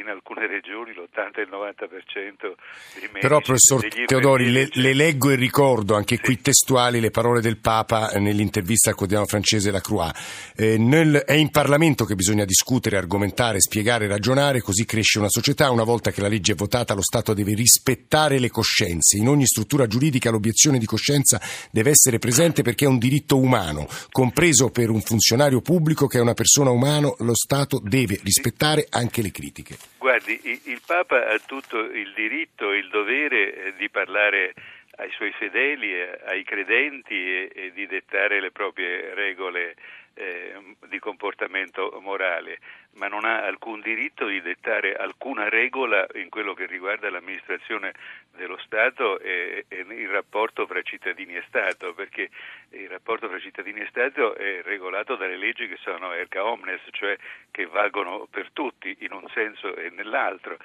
in 0.00 0.08
alcune 0.08 0.46
regioni 0.46 0.94
l'80 0.94 1.36
e 1.36 1.42
il 1.42 1.48
90% 1.50 2.54
dei 2.94 3.08
medici 3.12 3.20
Però 3.20 3.40
professor 3.40 3.86
Teodori 4.06 4.50
le, 4.50 4.68
le, 4.72 4.94
leggo 4.94 5.28
e 5.28 5.34
ricordo 5.34 5.94
anche 5.94 6.16
sì. 6.16 6.22
qui 6.22 6.40
testuali 6.40 7.00
le 7.00 7.10
parole 7.10 7.42
del 7.42 7.58
Papa 7.58 8.08
nell'intervista 8.16 8.88
al 8.88 8.96
quotidiano 8.96 9.26
francese 9.26 9.70
La 9.70 9.80
Croix. 9.80 10.10
Eh, 10.56 10.78
nel, 10.78 11.16
è 11.26 11.34
in 11.34 11.50
Parlamento 11.50 12.06
che 12.06 12.14
bisogna 12.14 12.46
discutere, 12.46 12.96
argomentare, 12.96 13.60
spiegare, 13.60 14.06
ragionare, 14.06 14.62
così 14.62 14.86
cresce 14.86 15.18
una 15.18 15.28
società. 15.28 15.70
Una 15.70 15.84
volta 15.84 16.10
che 16.10 16.22
la 16.22 16.28
legge 16.28 16.52
è 16.52 16.56
votata 16.56 16.94
lo 16.94 17.02
Stato 17.02 17.34
deve 17.34 17.54
rispettare 17.54 18.38
le 18.38 18.48
coscienze. 18.48 19.18
In 19.18 19.28
ogni 19.28 19.44
struttura 19.44 19.86
giuridica 19.86 20.30
l'obiezione 20.30 20.78
di 20.78 20.86
coscienza 20.86 21.38
deve 21.70 21.90
essere 21.90 22.18
presente 22.18 22.62
perché 22.62 22.86
è 22.86 22.88
un 22.88 22.98
diritto 22.98 23.36
umano, 23.36 23.86
compreso 24.10 24.45
per 24.70 24.90
un 24.90 25.00
funzionario 25.00 25.60
pubblico 25.60 26.06
che 26.06 26.18
è 26.18 26.20
una 26.20 26.34
persona 26.34 26.70
umana, 26.70 27.10
lo 27.18 27.34
Stato 27.34 27.80
deve 27.82 28.20
rispettare 28.22 28.86
anche 28.90 29.20
le 29.20 29.32
critiche. 29.32 29.76
Guardi, 29.98 30.38
il 30.44 30.80
Papa 30.86 31.26
ha 31.26 31.38
tutto 31.44 31.80
il 31.80 32.12
diritto 32.14 32.70
e 32.70 32.78
il 32.78 32.88
dovere 32.88 33.54
eh, 33.54 33.74
di 33.76 33.90
parlare 33.90 34.54
ai 34.98 35.10
suoi 35.10 35.32
fedeli, 35.32 35.90
eh, 35.90 36.20
ai 36.26 36.44
credenti 36.44 37.14
e, 37.14 37.50
e 37.52 37.72
di 37.74 37.86
dettare 37.88 38.40
le 38.40 38.52
proprie 38.52 39.14
regole 39.14 39.74
eh, 40.16 40.76
di 40.88 40.98
comportamento 40.98 41.98
morale, 42.00 42.58
ma 42.94 43.06
non 43.06 43.24
ha 43.26 43.44
alcun 43.44 43.80
diritto 43.80 44.26
di 44.26 44.40
dettare 44.40 44.94
alcuna 44.94 45.48
regola 45.50 46.06
in 46.14 46.30
quello 46.30 46.54
che 46.54 46.64
riguarda 46.66 47.10
l'amministrazione 47.10 47.92
dello 48.34 48.56
Stato 48.64 49.18
e, 49.18 49.66
e, 49.68 49.84
il 49.88 50.08
rapporto 50.08 50.66
fra 50.66 50.80
cittadini 50.80 51.36
e 51.36 51.44
Stato, 51.48 51.92
perché 51.92 52.30
il 52.70 52.88
rapporto 52.88 53.28
fra 53.28 53.38
cittadini 53.38 53.80
e 53.80 53.86
Stato 53.88 54.34
è 54.34 54.62
regolato 54.62 55.16
dalle 55.16 55.36
leggi 55.36 55.68
che 55.68 55.76
sono 55.76 56.12
erga 56.12 56.44
omnes, 56.44 56.80
cioè 56.92 57.16
che 57.50 57.66
valgono 57.66 58.26
per 58.30 58.50
tutti 58.52 58.96
in 59.00 59.12
un 59.12 59.28
senso 59.34 59.76
e 59.76 59.90
nell'altro. 59.90 60.56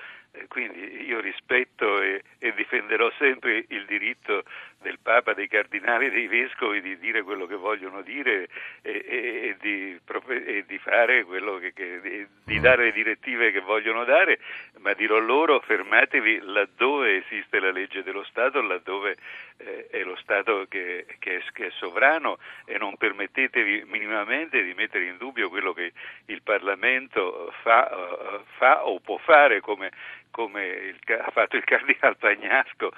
Quindi 0.48 1.06
io 1.06 1.20
rispetto 1.20 2.02
e, 2.02 2.24
e, 2.40 2.54
difenderò 2.54 3.12
sempre 3.18 3.66
il 3.68 3.86
diritto 3.86 4.44
del 4.82 5.00
Papa, 5.02 5.34
dei 5.34 5.48
cardinali, 5.48 6.10
dei 6.10 6.28
vescovi 6.28 6.82
di 6.82 6.98
dire 6.98 7.22
quello 7.22 7.46
che 7.46 7.56
vogliono 7.56 8.02
dire 8.02 8.48
e, 8.82 9.06
e, 9.08 9.56
di, 9.60 10.00
e 10.28 10.66
di, 10.68 10.78
fare 10.80 11.24
quello 11.24 11.58
che, 11.58 11.74
che 11.74 12.28
di 12.44 12.60
dare 12.60 12.86
le 12.86 12.92
direttive 12.92 13.52
che 13.52 13.60
vogliono 13.60 14.04
dare, 14.04 14.40
ma 14.80 14.94
dirò 14.94 15.20
loro 15.20 15.60
fermatevi 15.60 16.40
laddove 16.44 17.18
esiste 17.18 17.60
la 17.60 17.72
legge 17.72 18.04
dello 18.04 18.24
Stato, 18.24 18.62
laddove 18.62 19.18
eh, 19.58 19.88
è 19.90 20.04
lo 20.04 20.16
Stato 20.18 20.66
che, 20.68 21.06
che, 21.20 21.38
è, 21.38 21.44
che, 21.52 21.68
è, 21.68 21.72
sovrano 21.72 22.38
e 22.66 22.78
non 22.78 22.98
permettetevi 22.98 23.84
minimamente 23.86 24.64
di 24.64 24.74
mettere 24.74 25.06
in 25.06 25.18
dubbio 25.18 25.50
quello 25.50 25.74
che 25.74 25.94
il 26.26 26.42
Parlamento 26.42 27.54
fa, 27.62 27.90
uh, 27.92 28.44
fa 28.58 28.86
o 28.86 29.00
può 29.00 29.18
fare 29.18 29.62
come 29.62 29.92
come 30.32 30.66
il, 30.66 31.00
ha 31.22 31.30
fatto 31.32 31.56
il 31.56 31.64
Cardinal 31.64 32.18
Pagnasco 32.18 32.92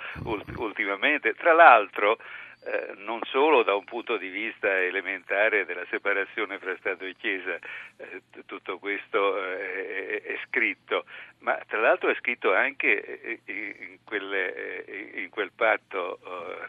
ultimamente. 0.55 1.33
Tra 1.33 1.53
l'altro, 1.53 2.17
eh, 2.65 2.93
non 2.97 3.19
solo 3.25 3.63
da 3.63 3.75
un 3.75 3.83
punto 3.83 4.15
di 4.15 4.29
vista 4.29 4.81
elementare 4.81 5.65
della 5.65 5.85
separazione 5.89 6.59
fra 6.59 6.75
Stato 6.77 7.03
e 7.03 7.15
Chiesa, 7.15 7.57
eh, 7.97 8.21
tutto 8.45 8.79
questo 8.79 9.37
eh, 9.43 10.21
è, 10.21 10.21
è, 10.21 10.39
scritto, 10.47 11.05
ma 11.43 11.59
tra 11.67 11.79
l'altro 11.79 12.09
è 12.09 12.15
scritto 12.15 12.53
anche 12.53 13.21
eh, 13.21 13.39
in, 13.45 13.99
quelle, 14.03 14.85
eh, 14.85 15.21
in 15.21 15.29
quel 15.29 15.51
patto, 15.53 16.19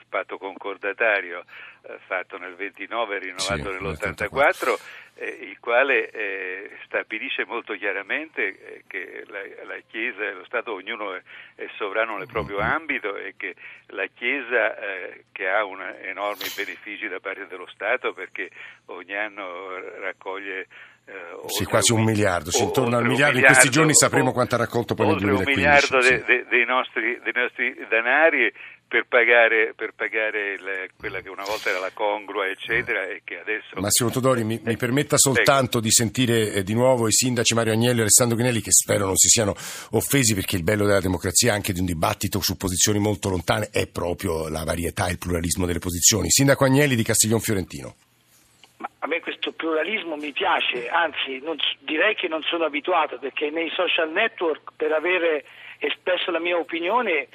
patto 0.09 0.37
concordatario 0.38 1.45
fatto 2.07 2.38
nel 2.38 2.54
29 2.54 3.16
e 3.16 3.19
rinnovato 3.19 3.73
sì, 3.73 3.83
nell'84 3.83 5.02
eh, 5.16 5.28
il 5.28 5.59
quale 5.61 6.11
eh, 6.11 6.71
stabilisce 6.85 7.45
molto 7.45 7.75
chiaramente 7.75 8.43
eh, 8.43 8.85
che 8.87 9.25
la, 9.28 9.40
la, 9.64 9.81
Chiesa 9.87 10.23
e 10.25 10.33
lo 10.33 10.45
Stato 10.45 10.73
ognuno 10.73 11.14
è, 11.14 11.23
è, 11.54 11.69
sovrano 11.76 12.16
nel 12.16 12.26
proprio 12.26 12.59
mm-hmm. 12.59 12.71
ambito 12.71 13.16
e 13.16 13.35
che 13.37 13.54
la 13.88 14.07
Chiesa 14.07 14.76
eh, 14.76 15.25
che 15.31 15.49
ha 15.49 15.64
una, 15.64 15.99
enormi 16.00 16.50
benefici 16.57 17.07
da 17.07 17.21
parte 17.21 17.47
dello 17.47 17.66
Stato 17.66 18.12
perché 18.12 18.50
ogni 18.87 19.14
anno 19.14 19.78
raccoglie 20.00 20.66
eh, 21.07 21.49
sì, 21.49 21.65
quasi 21.65 21.93
un, 21.93 22.03
miliardo, 22.03 22.51
sì, 22.51 22.63
intorno 22.63 22.97
al 22.97 23.05
miliardo. 23.05 23.39
In 23.39 23.45
questi 23.45 23.69
giorni 23.69 23.95
sapremo 23.95 24.33
quanto 24.33 24.55
ha 24.55 24.59
raccolto 24.59 24.95
poi 24.95 25.09
nel 25.09 25.19
2015. 25.19 25.51
un 25.51 25.64
miliardo 25.64 26.01
sì. 26.01 26.09
de, 26.09 26.25
de, 26.25 26.47
dei, 26.49 26.64
nostri, 26.64 27.21
dei, 27.23 27.33
nostri, 27.35 27.87
denari 27.88 28.53
per 28.88 29.05
pagare, 29.07 29.75
per 29.77 29.93
pagare 29.95 30.53
il, 30.53 30.90
quella 30.97 31.21
che 31.21 31.29
una 31.29 31.45
volta 31.45 31.69
era 31.69 31.79
la 31.79 31.90
congrua, 31.93 32.47
eccetera, 32.47 33.05
e 33.05 33.21
che 33.25 33.38
adesso... 33.38 33.81
Massimo 33.81 34.09
Todori, 34.09 34.45
mi, 34.45 34.59
mi 34.62 34.77
permetta 34.77 35.19
soltanto 35.19 35.81
di 35.81 35.90
sentire 35.90 36.53
eh, 36.53 36.62
di 36.62 36.75
nuovo 36.75 37.07
i 37.07 37.12
sindaci 37.12 37.55
Mario 37.55 37.73
Agnelli 37.73 37.99
e 37.99 38.03
Alessandro 38.03 38.37
Ghinelli, 38.37 38.61
che 38.62 38.73
spero 38.73 39.05
non 39.05 39.17
si 39.17 39.29
siano 39.29 39.55
offesi, 39.90 40.35
perché 40.35 40.57
il 40.57 40.62
bello 40.62 40.87
della 40.87 41.01
democrazia, 41.01 41.53
anche 41.53 41.73
di 41.73 41.81
un 41.81 41.87
dibattito 41.87 42.40
su 42.40 42.57
posizioni 42.57 42.99
molto 42.99 43.29
lontane, 43.29 43.69
è 43.71 43.87
proprio 43.88 44.49
la 44.49 44.64
varietà 44.64 45.09
e 45.09 45.12
il 45.12 45.19
pluralismo 45.19 45.67
delle 45.67 45.81
posizioni. 45.81 46.31
Sindaco 46.31 46.64
Agnelli 46.64 46.95
di 46.95 47.03
Castiglion 47.03 47.40
Fiorentino. 47.40 47.97
Ma 48.85 48.90
a 48.99 49.07
me 49.07 49.20
questo 49.20 49.53
pluralismo 49.53 50.16
mi 50.16 50.33
piace, 50.33 50.90
anzi 50.90 51.40
non, 51.42 51.57
direi 51.81 52.14
che 52.14 52.29
non 52.29 52.42
sono 52.42 52.64
abituato 52.64 53.18
perché 53.18 53.49
nei 53.49 53.70
social 53.70 54.11
network 54.11 54.73
per 54.77 54.92
avere 54.92 55.44
espresso 55.79 56.31
la 56.31 56.38
mia 56.38 56.59
opinione... 56.59 57.29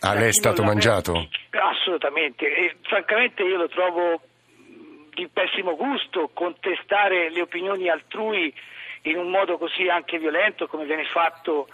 Ah, 0.00 0.14
lei 0.14 0.28
è 0.28 0.32
stato 0.32 0.64
mangiato? 0.64 1.12
Me, 1.12 1.28
assolutamente, 1.60 2.44
e 2.52 2.76
francamente 2.82 3.44
io 3.44 3.56
lo 3.56 3.68
trovo 3.68 4.20
di 5.14 5.28
pessimo 5.32 5.76
gusto 5.76 6.30
contestare 6.34 7.30
le 7.30 7.40
opinioni 7.40 7.88
altrui 7.88 8.52
in 9.02 9.16
un 9.16 9.30
modo 9.30 9.58
così 9.58 9.88
anche 9.88 10.18
violento 10.18 10.66
come 10.66 10.84
viene 10.86 11.04
fatto 11.04 11.68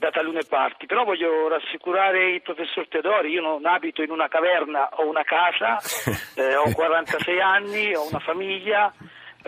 da 0.00 0.10
talune 0.10 0.44
parti, 0.48 0.86
però 0.86 1.04
voglio 1.04 1.46
rassicurare 1.48 2.32
il 2.32 2.40
professor 2.40 2.88
Teodori, 2.88 3.32
io 3.32 3.42
non 3.42 3.66
abito 3.66 4.02
in 4.02 4.10
una 4.10 4.28
caverna, 4.28 4.88
ho 4.94 5.06
una 5.06 5.24
casa, 5.24 5.76
eh, 6.40 6.56
ho 6.56 6.72
46 6.72 7.38
anni, 7.38 7.94
ho 7.94 8.08
una 8.08 8.18
famiglia, 8.18 8.90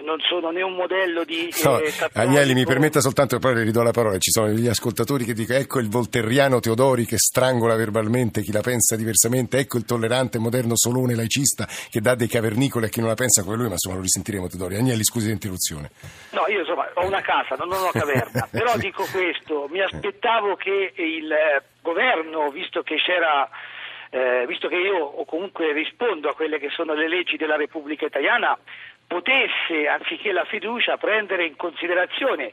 non 0.00 0.18
sono 0.20 0.50
né 0.50 0.62
un 0.62 0.74
modello 0.74 1.24
di... 1.24 1.52
No, 1.64 1.78
eh, 1.78 1.92
Agnelli 2.14 2.54
mi 2.54 2.64
permetta 2.64 3.00
soltanto, 3.00 3.38
poi 3.38 3.54
le 3.54 3.62
ridò 3.64 3.82
la 3.82 3.90
parola, 3.90 4.16
ci 4.18 4.30
sono 4.30 4.46
degli 4.46 4.68
ascoltatori 4.68 5.24
che 5.24 5.34
dicono 5.34 5.58
ecco 5.58 5.80
il 5.80 5.90
volterriano 5.90 6.60
Teodori 6.60 7.04
che 7.04 7.18
strangola 7.18 7.76
verbalmente 7.76 8.40
chi 8.40 8.52
la 8.52 8.62
pensa 8.62 8.96
diversamente, 8.96 9.58
ecco 9.58 9.76
il 9.76 9.84
tollerante 9.84 10.38
moderno 10.38 10.76
Solone 10.76 11.14
laicista 11.14 11.66
che 11.90 12.00
dà 12.00 12.14
dei 12.14 12.28
cavernicoli 12.28 12.86
a 12.86 12.88
chi 12.88 13.00
non 13.00 13.08
la 13.08 13.14
pensa 13.14 13.42
come 13.42 13.56
lui, 13.56 13.66
ma 13.66 13.72
insomma 13.72 13.96
lo 13.96 14.02
risentiremo 14.02 14.48
Teodori. 14.48 14.76
Agnelli 14.76 15.04
scusi 15.04 15.28
l'interruzione. 15.28 15.90
No, 16.30 16.44
io 16.48 16.60
insomma 16.60 16.88
ho 16.94 17.06
una 17.06 17.20
casa, 17.20 17.54
non 17.56 17.70
ho 17.70 17.82
una 17.82 17.90
caverna, 17.92 18.48
però 18.50 18.76
dico 18.76 19.04
questo, 19.12 19.68
mi 19.70 19.82
aspettavo 19.82 20.56
che 20.56 20.92
il 20.96 21.30
eh, 21.30 21.62
governo, 21.82 22.50
visto 22.50 22.82
che 22.82 22.96
c'era... 22.96 23.48
Eh, 24.14 24.44
visto 24.46 24.68
che 24.68 24.76
io 24.76 25.24
comunque 25.24 25.72
rispondo 25.72 26.28
a 26.28 26.34
quelle 26.34 26.58
che 26.58 26.68
sono 26.68 26.92
le 26.92 27.08
leggi 27.08 27.38
della 27.38 27.56
Repubblica 27.56 28.04
Italiana, 28.04 28.58
potesse, 29.12 29.88
anziché 29.88 30.32
la 30.32 30.44
fiducia, 30.44 30.96
prendere 30.96 31.44
in 31.44 31.56
considerazione 31.56 32.52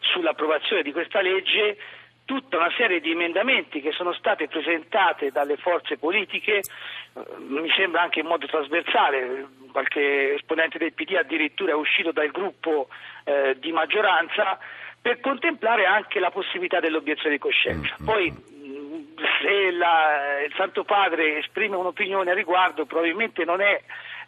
sull'approvazione 0.00 0.82
di 0.82 0.92
questa 0.92 1.20
legge 1.20 1.76
tutta 2.24 2.58
una 2.58 2.70
serie 2.76 3.00
di 3.00 3.10
emendamenti 3.10 3.80
che 3.80 3.90
sono 3.92 4.12
state 4.12 4.46
presentate 4.46 5.32
dalle 5.32 5.56
forze 5.56 5.98
politiche, 5.98 6.58
eh, 6.58 6.62
mi 7.38 7.68
sembra 7.76 8.02
anche 8.02 8.20
in 8.20 8.26
modo 8.26 8.46
trasversale, 8.46 9.46
qualche 9.72 10.34
esponente 10.34 10.78
del 10.78 10.92
PD 10.92 11.14
addirittura 11.14 11.72
è 11.72 11.74
uscito 11.74 12.12
dal 12.12 12.30
gruppo 12.30 12.88
eh, 13.24 13.56
di 13.58 13.72
maggioranza, 13.72 14.58
per 15.02 15.18
contemplare 15.20 15.86
anche 15.86 16.20
la 16.20 16.30
possibilità 16.30 16.78
dell'obiezione 16.78 17.34
di 17.34 17.40
coscienza. 17.40 17.96
Mm, 17.98 18.02
mm, 18.02 18.06
Poi 18.06 18.30
mm. 18.30 19.04
se 19.42 19.70
la, 19.72 20.40
il 20.44 20.52
Santo 20.54 20.84
Padre 20.84 21.38
esprime 21.38 21.76
un'opinione 21.76 22.30
a 22.30 22.34
riguardo 22.34 22.84
probabilmente 22.84 23.44
non 23.44 23.60
è 23.60 23.80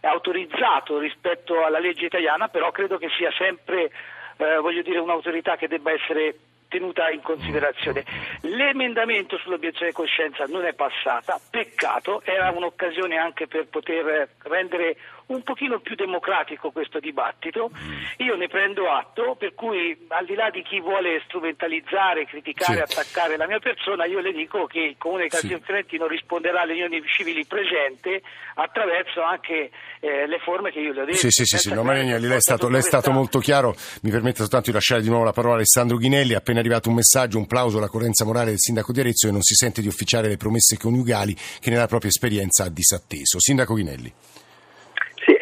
autorizzato 0.03 0.99
rispetto 0.99 1.65
alla 1.65 1.79
legge 1.79 2.07
italiana, 2.07 2.49
però 2.49 2.71
credo 2.71 2.99
che 2.99 3.09
sia 3.17 3.31
sempre 3.33 3.91
eh, 4.37 4.83
dire, 4.83 4.99
un'autorità 4.99 5.57
che 5.57 5.69
debba 5.69 5.93
essere 5.93 6.37
tenuta 6.69 7.11
in 7.11 7.21
considerazione. 7.21 8.03
L'emendamento 8.43 9.37
sull'obiezione 9.37 9.89
di 9.89 9.93
coscienza 9.93 10.45
non 10.47 10.65
è 10.65 10.73
passata, 10.73 11.39
peccato, 11.51 12.23
era 12.25 12.51
un'occasione 12.51 13.19
anche 13.19 13.47
per 13.47 13.67
poter 13.69 14.31
rendere 14.45 14.97
un 15.33 15.43
pochino 15.43 15.81
più 15.81 15.95
democratico 15.95 16.71
questo 16.71 17.01
dibattito. 17.01 17.71
Io 18.19 18.37
ne 18.37 18.49
prendo 18.49 18.91
atto, 18.91 19.35
per 19.37 19.55
cui 19.55 19.97
al 20.09 20.27
di 20.27 20.35
là 20.35 20.51
di 20.51 20.63
chi 20.63 20.81
vuole 20.81 21.23
strumentalizzare, 21.27 22.27
criticare, 22.27 22.85
sì. 22.87 22.99
attaccare 22.99 23.37
la 23.37 23.47
mia 23.47 23.59
persona, 23.59 24.05
io 24.05 24.21
le 24.21 24.33
dico 24.33 24.67
che 24.67 24.81
il 24.81 24.97
Comune 24.99 25.25
di 25.25 25.29
Castiglione 25.29 25.85
sì. 25.89 26.01
Risponderà 26.13 26.63
alle 26.63 26.73
unioni 26.73 27.03
civili 27.07 27.45
presente 27.47 28.23
attraverso 28.55 29.23
anche 29.23 29.71
eh, 30.01 30.27
le 30.27 30.39
forme 30.39 30.71
che 30.71 30.81
io 30.81 30.93
le 30.93 31.03
ho 31.03 31.05
detto. 31.05 31.19
Sì, 31.19 31.31
sì, 31.31 31.45
sì, 31.45 31.59
sì. 31.59 31.73
No, 31.73 31.83
Marignelli, 31.83 32.27
lei 32.27 32.37
è 32.37 32.41
stato, 32.41 32.69
lei 32.69 32.81
è 32.81 32.83
stato 32.83 33.11
molto 33.11 33.39
chiaro. 33.39 33.75
Mi 34.03 34.11
permette 34.11 34.39
soltanto 34.39 34.71
di 34.71 34.73
lasciare 34.73 35.01
di 35.01 35.09
nuovo 35.09 35.25
la 35.25 35.33
parola 35.33 35.55
a 35.55 35.57
Alessandro 35.57 35.97
Ghinelli. 35.97 36.35
Appena 36.35 36.61
arrivato 36.61 36.89
un 36.89 36.97
messaggio, 36.97 37.39
un 37.39 37.47
plauso 37.47 37.79
alla 37.79 37.89
coerenza 37.89 38.25
morale 38.25 38.51
del 38.51 38.59
sindaco 38.59 38.93
di 38.93 39.01
Arezzo 39.01 39.29
e 39.29 39.31
non 39.31 39.43
si 39.43 39.55
sente 39.55 39.81
di 39.81 39.89
ufficiare 39.89 40.29
le 40.29 40.37
promesse 40.37 40.77
coniugali 40.77 41.35
che 41.61 41.71
nella 41.71 41.87
propria 41.87 42.11
esperienza 42.11 42.65
ha 42.65 42.69
disatteso. 42.69 43.41
Sindaco 43.41 43.75
Ghinelli. 43.75 44.13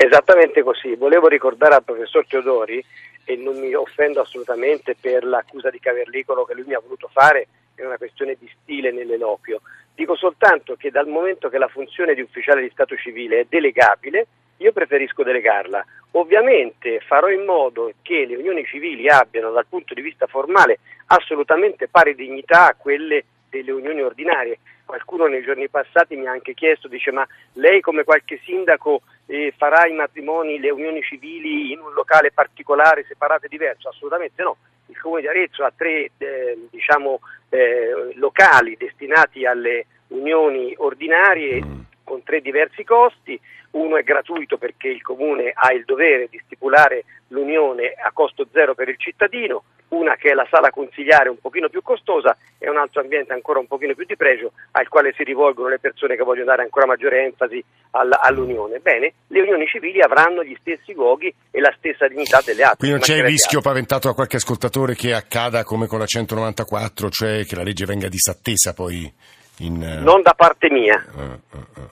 Esattamente 0.03 0.63
così. 0.63 0.95
Volevo 0.95 1.29
ricordare 1.29 1.75
al 1.75 1.85
professor 1.85 2.27
Teodori, 2.27 2.83
e 3.25 3.37
non 3.37 3.61
mi 3.61 3.75
offendo 3.75 4.23
assolutamente 4.23 4.97
per 4.99 5.25
l'accusa 5.25 5.69
di 5.69 5.79
caverlicolo 5.79 6.47
che 6.47 6.55
lui 6.55 6.65
mi 6.67 6.73
ha 6.73 6.81
voluto 6.81 7.11
fare, 7.13 7.49
è 7.75 7.85
una 7.85 7.99
questione 7.99 8.35
di 8.41 8.51
stile 8.63 8.93
nell'eloquio. 8.93 9.61
Dico 9.95 10.17
soltanto 10.17 10.75
che 10.77 10.91
dal 10.91 11.07
momento 11.07 11.51
che 11.51 11.59
la 11.59 11.69
funzione 11.69 12.15
di 12.15 12.23
ufficiale 12.23 12.63
di 12.63 12.71
Stato 12.71 12.97
civile 12.97 13.41
è 13.41 13.47
delegabile, 13.47 14.27
io 14.57 14.73
preferisco 14.73 15.23
delegarla. 15.23 15.85
Ovviamente 16.13 17.01
farò 17.01 17.29
in 17.29 17.45
modo 17.45 17.93
che 18.01 18.25
le 18.25 18.37
unioni 18.37 18.65
civili 18.65 19.07
abbiano 19.07 19.51
dal 19.51 19.67
punto 19.69 19.93
di 19.93 20.01
vista 20.01 20.27
formale 20.27 20.79
assolutamente 21.09 21.89
pari 21.89 22.15
dignità 22.15 22.69
a 22.69 22.75
quelle 22.75 23.25
delle 23.51 23.71
unioni 23.71 24.01
ordinarie. 24.01 24.61
Qualcuno 24.87 25.27
nei 25.27 25.43
giorni 25.43 25.69
passati 25.69 26.17
mi 26.17 26.27
ha 26.27 26.31
anche 26.31 26.55
chiesto, 26.55 26.89
dice 26.89 27.13
ma 27.13 27.27
lei 27.53 27.83
come 27.83 28.03
qualche 28.03 28.41
sindaco 28.45 29.03
eh, 29.31 29.55
farà 29.57 29.87
i 29.87 29.93
matrimoni, 29.93 30.59
le 30.59 30.71
unioni 30.71 31.01
civili 31.03 31.71
in 31.71 31.79
un 31.79 31.93
locale 31.93 32.33
particolare, 32.33 33.05
separato 33.07 33.47
e 33.47 33.49
diverso? 33.49 33.89
Assolutamente 33.89 34.43
no. 34.43 34.57
Il 34.87 35.01
Comune 35.01 35.21
di 35.21 35.29
Arezzo 35.29 35.63
ha 35.63 35.73
tre 35.75 36.11
eh, 36.19 36.59
diciamo, 36.69 37.21
eh, 37.49 38.11
locali 38.15 38.77
destinati 38.77 39.47
alle 39.47 39.87
unioni 40.09 40.75
ordinarie 40.79 41.63
con 42.03 42.25
tre 42.25 42.41
diversi 42.41 42.83
costi, 42.83 43.41
uno 43.73 43.97
è 43.97 44.03
gratuito 44.03 44.59
perché 44.59 44.89
il 44.89 45.01
Comune 45.01 45.53
ha 45.55 45.73
il 45.73 45.85
dovere 45.85 46.27
di 46.29 46.41
stipulare 46.45 47.05
l'unione 47.31 47.95
a 47.97 48.11
costo 48.13 48.47
zero 48.53 48.75
per 48.75 48.89
il 48.89 48.99
cittadino, 48.99 49.65
una 49.89 50.15
che 50.15 50.31
è 50.31 50.35
la 50.35 50.47
sala 50.49 50.71
consigliare 50.71 51.29
un 51.29 51.39
pochino 51.41 51.69
più 51.69 51.83
costosa 51.83 52.37
e 52.59 52.69
un 52.69 52.77
altro 52.77 53.01
ambiente 53.01 53.33
ancora 53.33 53.59
un 53.59 53.67
pochino 53.67 53.95
più 53.95 54.05
di 54.05 54.17
pregio 54.17 54.53
al 54.73 54.89
quale 54.89 55.13
si 55.17 55.25
rivolgono 55.25 55.69
le 55.69 55.79
persone 55.79 56.17
che 56.17 56.23
vogliono 56.23 56.47
dare 56.47 56.63
ancora 56.63 56.87
maggiore 56.87 57.25
enfasi 57.25 57.63
all'unione. 57.91 58.79
Bene, 58.79 59.15
le 59.29 59.41
unioni 59.41 59.67
civili 59.67 60.01
avranno 60.01 60.45
gli 60.45 60.57
stessi 60.61 60.93
luoghi 60.93 61.33
e 61.51 61.61
la 61.61 61.75
stessa 61.77 62.07
dignità 62.07 62.41
delle 62.45 62.63
altre. 62.63 62.79
Quindi 62.79 62.97
non 62.97 63.07
c'è 63.07 63.17
il 63.17 63.25
rischio 63.25 63.61
paventato 63.61 64.09
da 64.09 64.15
qualche 64.15 64.37
ascoltatore 64.37 64.95
che 64.95 65.13
accada 65.13 65.65
come 65.65 65.87
con 65.87 65.99
la 65.99 66.07
194, 66.07 67.11
cioè 67.11 67.45
che 67.45 67.57
la 67.57 67.63
legge 67.63 67.85
venga 67.85 68.09
disattesa 68.09 68.75
poi 68.75 69.13
in... 69.59 69.83
Eh, 69.83 70.01
non 70.01 70.23
da 70.23 70.35
parte 70.35 70.71
mia. 70.71 71.05
Uh, 71.15 71.57
uh, 71.57 71.81
uh. 71.81 71.91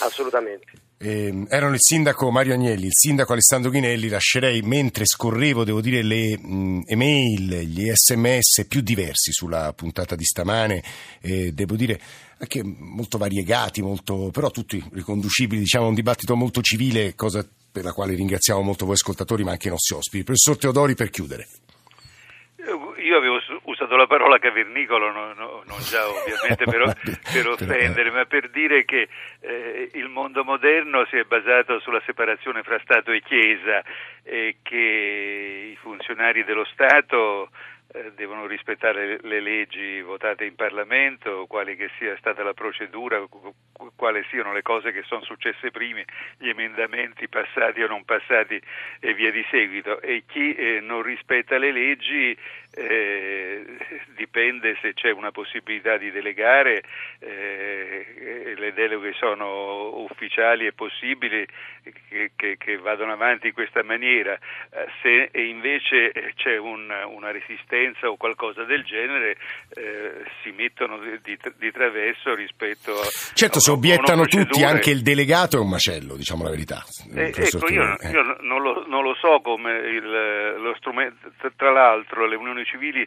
Assolutamente. 0.00 0.83
Eh, 1.04 1.44
erano 1.50 1.74
il 1.74 1.82
sindaco 1.82 2.30
Mario 2.30 2.54
Agnelli, 2.54 2.86
il 2.86 2.94
sindaco 2.94 3.32
Alessandro 3.32 3.70
Ghinelli, 3.70 4.08
lascerei 4.08 4.62
mentre 4.62 5.04
scorrevo, 5.04 5.62
devo 5.62 5.82
dire, 5.82 6.02
le 6.02 6.38
mh, 6.38 6.84
email, 6.86 7.58
gli 7.60 7.90
sms 7.92 8.64
più 8.66 8.80
diversi 8.80 9.30
sulla 9.30 9.74
puntata 9.74 10.16
di 10.16 10.24
stamane, 10.24 10.82
eh, 11.20 11.52
devo 11.52 11.76
dire 11.76 12.00
anche 12.38 12.62
molto 12.64 13.18
variegati, 13.18 13.82
molto, 13.82 14.30
però 14.32 14.50
tutti 14.50 14.82
riconducibili 14.92 15.60
diciamo, 15.60 15.84
a 15.84 15.88
un 15.88 15.94
dibattito 15.94 16.34
molto 16.36 16.62
civile, 16.62 17.14
cosa 17.14 17.46
per 17.70 17.84
la 17.84 17.92
quale 17.92 18.14
ringraziamo 18.14 18.62
molto 18.62 18.86
voi 18.86 18.94
ascoltatori 18.94 19.44
ma 19.44 19.50
anche 19.50 19.68
i 19.68 19.70
nostri 19.70 19.94
ospiti. 19.96 20.24
Professor 20.24 20.56
Teodori 20.56 20.94
per 20.94 21.10
chiudere 21.10 21.46
usato 23.94 23.96
la 23.96 24.06
parola 24.06 24.38
cavernicolo, 24.38 25.10
no, 25.10 25.32
no, 25.34 25.62
non 25.66 25.78
già 25.80 26.06
ovviamente 26.08 26.64
per, 26.64 26.96
per, 27.32 27.48
offendere, 27.48 28.10
ma 28.10 28.24
per 28.24 28.50
dire 28.50 28.84
che 28.84 29.08
eh, 29.40 29.90
il 29.94 30.08
mondo 30.08 30.44
moderno 30.44 31.06
si 31.06 31.16
è 31.16 31.24
basato 31.24 31.78
sulla 31.80 32.02
separazione 32.04 32.62
fra 32.62 32.78
Stato 32.82 33.12
e 33.12 33.22
Chiesa 33.22 33.82
e 34.22 34.56
che 34.62 35.70
i 35.72 35.76
funzionari 35.76 36.44
dello 36.44 36.64
Stato 36.64 37.50
devono 38.14 38.46
rispettare 38.46 39.18
le 39.22 39.40
leggi 39.40 40.00
votate 40.00 40.44
in 40.44 40.56
Parlamento, 40.56 41.46
quale 41.46 41.76
che 41.76 41.90
sia 41.98 42.16
stata 42.16 42.42
la 42.42 42.52
procedura, 42.52 43.24
quali 43.94 44.24
siano 44.30 44.52
le 44.52 44.62
cose 44.62 44.90
che 44.90 45.02
sono 45.04 45.22
successe 45.22 45.70
prima, 45.70 46.02
gli 46.38 46.48
emendamenti 46.48 47.28
passati 47.28 47.82
o 47.82 47.86
non 47.86 48.04
passati 48.04 48.60
e 48.98 49.14
via 49.14 49.30
di 49.30 49.44
seguito. 49.48 50.00
E 50.00 50.24
chi 50.26 50.54
eh, 50.54 50.80
non 50.80 51.02
rispetta 51.02 51.56
le 51.56 51.70
leggi 51.70 52.36
eh, 52.72 53.64
dipende 54.16 54.76
se 54.80 54.94
c'è 54.94 55.12
una 55.12 55.30
possibilità 55.30 55.96
di 55.96 56.10
delegare, 56.10 56.82
eh, 57.20 58.13
le 58.86 58.96
deleghe 58.96 59.14
sono 59.18 60.02
ufficiali 60.02 60.66
e 60.66 60.72
possibili 60.72 61.46
che, 62.08 62.30
che, 62.34 62.56
che 62.56 62.76
vadano 62.78 63.12
avanti 63.12 63.48
in 63.48 63.52
questa 63.52 63.82
maniera, 63.82 64.34
eh, 64.34 64.86
se 65.02 65.38
invece 65.38 66.12
c'è 66.34 66.56
un, 66.56 66.90
una 67.14 67.30
resistenza 67.30 68.08
o 68.08 68.16
qualcosa 68.16 68.64
del 68.64 68.84
genere 68.84 69.36
eh, 69.74 70.24
si 70.42 70.50
mettono 70.52 70.98
di, 70.98 71.18
di, 71.22 71.38
di, 71.58 71.70
traverso 71.70 72.34
rispetto 72.34 72.92
a... 72.92 73.04
Certo, 73.34 73.60
se 73.60 73.70
obiettano 73.70 74.24
tutti, 74.26 74.62
anche 74.62 74.90
il 74.90 75.02
delegato 75.02 75.56
è 75.56 75.60
un 75.60 75.68
macello, 75.68 76.16
diciamo 76.16 76.44
la 76.44 76.50
verità. 76.50 76.82
Eh, 77.14 77.32
ecco, 77.34 77.68
io, 77.68 77.96
io 78.10 78.36
non, 78.40 78.62
lo, 78.62 78.84
non, 78.86 79.02
lo, 79.02 79.14
so 79.14 79.40
come 79.42 79.72
il, 79.78 80.54
lo 80.58 80.74
strumento, 80.76 81.32
tra 81.56 81.70
l'altro 81.70 82.26
le 82.26 82.36
unioni 82.36 82.64
civili 82.64 83.06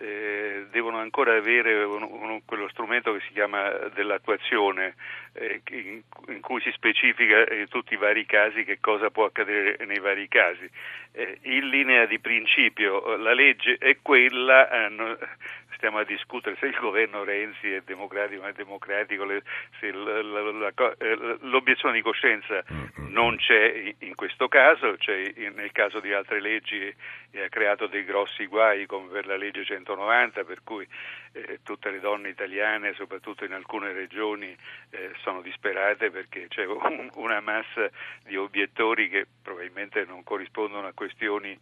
eh, 0.00 0.66
devono 0.70 0.98
ancora 0.98 1.34
avere 1.34 1.82
un, 1.82 2.02
un, 2.02 2.40
quello 2.44 2.68
strumento 2.68 3.12
che 3.12 3.20
si 3.26 3.32
chiama 3.32 3.68
dell'attuazione, 3.94 4.94
eh, 5.32 5.60
in, 5.70 6.00
in, 6.28 6.40
cui 6.40 6.60
si 6.60 6.70
specifica 6.72 7.40
in 7.52 7.62
eh, 7.62 7.66
tutti 7.68 7.94
i 7.94 7.96
vari 7.96 8.24
casi 8.24 8.64
che 8.64 8.78
cosa 8.80 9.10
può 9.10 9.24
accadere 9.24 9.84
nei 9.86 9.98
vari 9.98 10.28
casi. 10.28 10.70
Eh, 11.18 11.36
in 11.50 11.68
linea 11.68 12.06
di 12.06 12.20
principio 12.20 13.16
la 13.16 13.34
legge 13.34 13.76
è 13.76 13.98
quella, 14.00 14.70
eh, 14.70 14.88
no, 14.88 15.18
stiamo 15.74 15.98
a 15.98 16.04
discutere 16.04 16.56
se 16.60 16.66
il 16.66 16.76
governo 16.78 17.24
Renzi 17.24 17.72
è 17.72 17.82
democratico 17.84 18.38
o 18.38 18.42
non 18.42 18.52
è 18.52 18.56
democratico, 18.56 19.24
le, 19.24 19.42
se 19.80 19.90
la, 19.90 20.22
la, 20.22 20.52
la, 20.52 20.72
eh, 20.96 21.38
l'obiezione 21.40 21.94
di 21.94 22.02
coscienza 22.02 22.62
non 23.08 23.36
c'è 23.36 23.94
in 23.98 24.14
questo 24.14 24.46
caso, 24.46 24.94
c'è 24.96 25.32
nel 25.56 25.72
caso 25.72 25.98
di 25.98 26.12
altre 26.12 26.40
leggi 26.40 26.94
e 27.32 27.42
ha 27.42 27.48
creato 27.48 27.88
dei 27.88 28.04
grossi 28.04 28.46
guai 28.46 28.86
come 28.86 29.08
per 29.08 29.26
la 29.26 29.36
legge 29.36 29.64
190 29.64 30.44
per 30.44 30.62
cui 30.62 30.86
eh, 31.32 31.60
tutte 31.62 31.90
le 31.90 32.00
donne 32.00 32.28
italiane, 32.28 32.94
soprattutto 32.94 33.44
in 33.44 33.52
alcune 33.52 33.92
regioni, 33.92 34.54
eh, 34.90 35.12
sono 35.22 35.40
disperate 35.42 36.10
perché 36.10 36.48
c'è 36.48 36.64
un, 36.66 37.10
una 37.14 37.40
massa 37.40 37.88
di 38.24 38.36
obiettori 38.36 39.08
che 39.08 39.26
probabilmente 39.42 40.04
non 40.04 40.22
corrispondono 40.22 40.86
a 40.86 40.92
questioni 40.92 41.58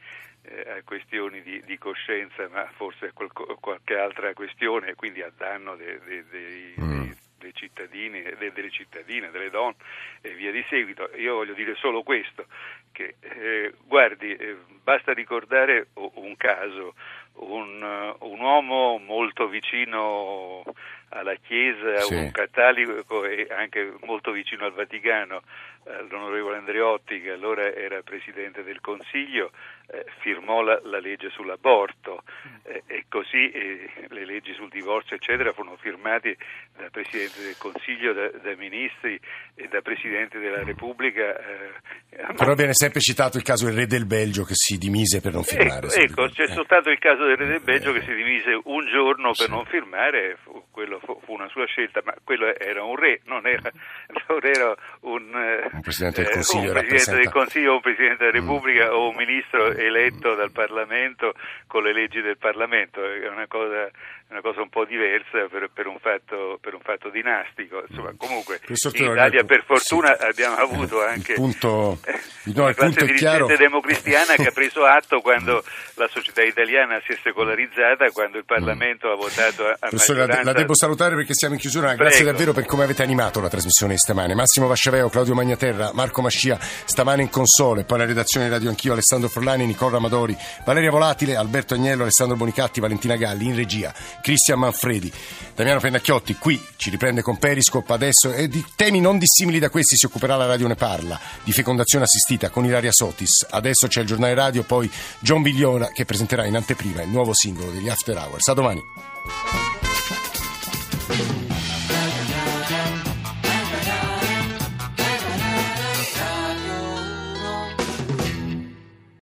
eh, 0.48 0.78
a 0.78 0.82
questioni 0.84 1.42
di, 1.42 1.62
di, 1.64 1.78
coscienza, 1.78 2.48
ma 2.48 2.68
forse 2.76 3.06
a 3.06 3.12
qual, 3.12 3.30
qualche 3.60 3.96
altra 3.96 4.32
questione, 4.32 4.94
quindi 4.94 5.22
a 5.22 5.32
danno 5.36 5.74
dei, 5.76 5.98
dei, 6.04 6.24
dei, 6.30 6.74
mm. 6.80 7.10
dei 7.38 7.54
cittadini, 7.54 8.22
de, 8.22 8.52
delle 8.52 8.70
cittadine, 8.70 9.30
delle 9.30 9.50
donne 9.50 9.76
e 10.20 10.34
via 10.34 10.52
di 10.52 10.64
seguito. 10.68 11.10
Io 11.16 11.34
voglio 11.34 11.54
dire 11.54 11.74
solo 11.76 12.02
questo, 12.02 12.46
che 12.92 13.16
eh, 13.20 13.74
guardi, 13.84 14.34
eh, 14.34 14.56
basta 14.82 15.12
ricordare 15.12 15.88
un 15.94 16.36
caso, 16.36 16.94
un, 17.38 18.14
un, 18.18 18.40
uomo 18.40 18.98
molto 18.98 19.48
vicino 19.48 20.62
alla 21.10 21.34
Chiesa, 21.34 22.00
sì. 22.00 22.14
un 22.14 22.30
cattolico 22.30 23.24
e 23.24 23.46
anche 23.50 23.94
molto 24.04 24.30
vicino 24.32 24.64
al 24.64 24.72
Vaticano, 24.72 25.36
eh, 25.36 25.75
l'onorevole 26.08 26.56
Andreotti, 26.56 27.20
che 27.20 27.30
allora 27.30 27.72
era 27.72 28.02
Presidente 28.02 28.62
del 28.62 28.80
Consiglio, 28.80 29.50
eh, 29.88 30.04
firmò 30.18 30.62
la, 30.62 30.80
la, 30.82 30.98
legge 30.98 31.30
sull'aborto 31.30 32.24
eh, 32.64 32.82
e 32.86 33.04
così 33.08 33.50
eh, 33.50 33.88
le 34.08 34.24
leggi 34.24 34.52
sul 34.54 34.68
divorzio 34.68 35.14
eccetera 35.14 35.52
furono 35.52 35.76
firmate 35.76 36.36
dal 36.76 36.90
Presidente 36.90 37.40
del 37.42 37.56
Consiglio, 37.56 38.12
da, 38.12 38.28
da 38.30 38.56
ministri 38.56 39.18
e 39.54 39.68
da 39.68 39.80
Presidente 39.82 40.40
della 40.40 40.64
Repubblica. 40.64 41.38
Eh, 41.38 42.34
Però 42.34 42.54
viene 42.54 42.74
sempre 42.74 43.00
citato 43.00 43.36
il 43.36 43.44
caso 43.44 43.66
del 43.66 43.76
Re 43.76 43.86
del 43.86 44.06
Belgio 44.06 44.42
che 44.42 44.54
si 44.54 44.76
dimise 44.76 45.20
per 45.20 45.34
non 45.34 45.42
ecco, 45.42 45.54
firmare. 45.54 45.86
Ecco, 45.86 46.24
ecco 46.24 46.28
c'è 46.34 46.48
soltanto 46.48 46.90
il 46.90 46.98
caso 46.98 47.24
del 47.24 47.36
Re 47.36 47.46
del 47.46 47.62
Belgio 47.62 47.92
che 47.92 48.02
si 48.02 48.12
dimise 48.12 48.58
un 48.64 48.86
giorno 48.88 49.28
per 49.28 49.46
sì. 49.46 49.50
non 49.50 49.64
firmare, 49.66 50.36
fu, 50.42 50.64
quello 50.72 50.98
fu, 50.98 51.20
fu, 51.24 51.32
una 51.32 51.48
sua 51.48 51.64
scelta, 51.66 52.00
ma 52.04 52.12
quello 52.24 52.52
era 52.56 52.82
un 52.82 52.96
re, 52.96 53.20
non 53.26 53.46
era, 53.46 53.70
non 54.26 54.40
era 54.42 54.74
un, 55.02 55.75
un, 55.76 55.82
Presidente 55.82 56.22
del 56.22 56.32
Consiglio, 56.32 56.72
un 56.72 56.72
Presidente 56.72 57.22
del 57.22 57.30
Consiglio, 57.30 57.74
un 57.74 57.80
Presidente 57.80 58.24
della 58.24 58.40
mm. 58.40 58.46
Repubblica 58.46 58.86
mm. 58.86 58.92
o 58.92 59.08
un 59.08 59.16
Ministro 59.16 59.72
eletto 59.72 60.34
dal 60.34 60.50
Parlamento 60.50 61.34
con 61.66 61.82
le 61.84 61.92
leggi 61.92 62.20
del 62.20 62.38
Parlamento, 62.38 63.04
è 63.04 63.28
una 63.28 63.46
cosa, 63.46 63.88
una 64.28 64.40
cosa 64.40 64.60
un 64.60 64.68
po' 64.68 64.84
diversa 64.84 65.46
per, 65.48 65.70
per, 65.72 65.86
un 65.86 65.98
fatto, 66.00 66.58
per, 66.60 66.74
un 66.74 66.80
fatto, 66.80 67.10
dinastico. 67.10 67.84
Insomma, 67.88 68.12
comunque 68.16 68.58
in 68.66 69.12
Italia 69.12 69.44
per 69.44 69.62
fortuna 69.64 70.16
sì. 70.16 70.24
abbiamo 70.24 70.56
avuto 70.56 71.04
anche 71.04 71.32
il 71.32 71.38
punto, 71.38 71.98
no, 72.42 72.62
una 72.62 72.74
classe 72.74 73.04
dirigente 73.06 73.56
democristiana 73.56 74.34
che 74.34 74.48
ha 74.48 74.50
preso 74.50 74.84
atto 74.84 75.20
quando 75.20 75.62
la 75.94 76.08
società 76.08 76.42
italiana 76.42 77.00
si 77.06 77.12
è 77.12 77.18
secolarizzata, 77.22 78.10
quando 78.10 78.38
il 78.38 78.44
Parlamento 78.44 79.08
mm. 79.08 79.12
ha 79.12 79.14
votato 79.14 79.64
a, 79.64 79.76
a. 79.78 80.26
La, 80.26 80.42
la 80.42 80.52
devo 80.52 80.74
salutare 80.74 81.14
perché 81.14 81.34
siamo 81.34 81.54
in 81.54 81.60
chiusura, 81.60 81.94
grazie 81.94 82.22
Prego. 82.22 82.32
davvero 82.32 82.52
per 82.52 82.66
come 82.66 82.82
avete 82.82 83.02
animato 83.04 83.40
la 83.40 83.48
trasmissione 83.48 83.92
di 83.92 83.98
stamane. 83.98 84.34
Massimo 84.34 84.66
Vasciaveo, 84.66 85.08
Claudio 85.08 85.34
Magnaterra, 85.34 85.92
Marco 85.94 86.20
Mascia, 86.20 86.58
stamane 86.58 87.22
in 87.22 87.30
console, 87.30 87.84
poi 87.84 87.98
la 87.98 88.06
redazione 88.06 88.46
di 88.46 88.52
Radio 88.52 88.70
Anch'io, 88.70 88.92
Alessandro 88.92 89.28
Forlani, 89.28 89.66
Nicola 89.66 89.98
Amadori, 89.98 90.36
Valeria 90.64 90.90
Volatile, 90.90 91.36
Alberto 91.36 91.74
Agnello, 91.74 92.02
Alessandro 92.02 92.36
Bonicatti, 92.36 92.80
Valentina 92.80 93.14
Galli, 93.14 93.46
in 93.46 93.54
regia 93.54 93.94
Cristian 94.26 94.58
Manfredi. 94.58 95.12
Damiano 95.54 95.78
Pennacchiotti 95.78 96.34
qui 96.34 96.60
ci 96.74 96.90
riprende 96.90 97.22
con 97.22 97.38
Periscope 97.38 97.92
adesso 97.92 98.32
e 98.32 98.48
di 98.48 98.64
temi 98.74 99.00
non 99.00 99.18
dissimili 99.18 99.60
da 99.60 99.70
questi 99.70 99.94
si 99.96 100.04
occuperà 100.04 100.34
la 100.34 100.46
Radio 100.46 100.66
Ne 100.66 100.74
Parla, 100.74 101.16
di 101.44 101.52
fecondazione 101.52 102.06
assistita 102.06 102.50
con 102.50 102.64
Ilaria 102.64 102.90
Sotis. 102.90 103.46
Adesso 103.48 103.86
c'è 103.86 104.00
il 104.00 104.08
giornale 104.08 104.34
radio, 104.34 104.64
poi 104.64 104.90
John 105.20 105.42
Bigliona 105.42 105.92
che 105.92 106.04
presenterà 106.04 106.44
in 106.44 106.56
anteprima 106.56 107.02
il 107.02 107.08
nuovo 107.08 107.32
singolo 107.34 107.70
degli 107.70 107.88
After 107.88 108.16
Hours. 108.16 108.48
A 108.48 108.54
domani. 108.54 108.82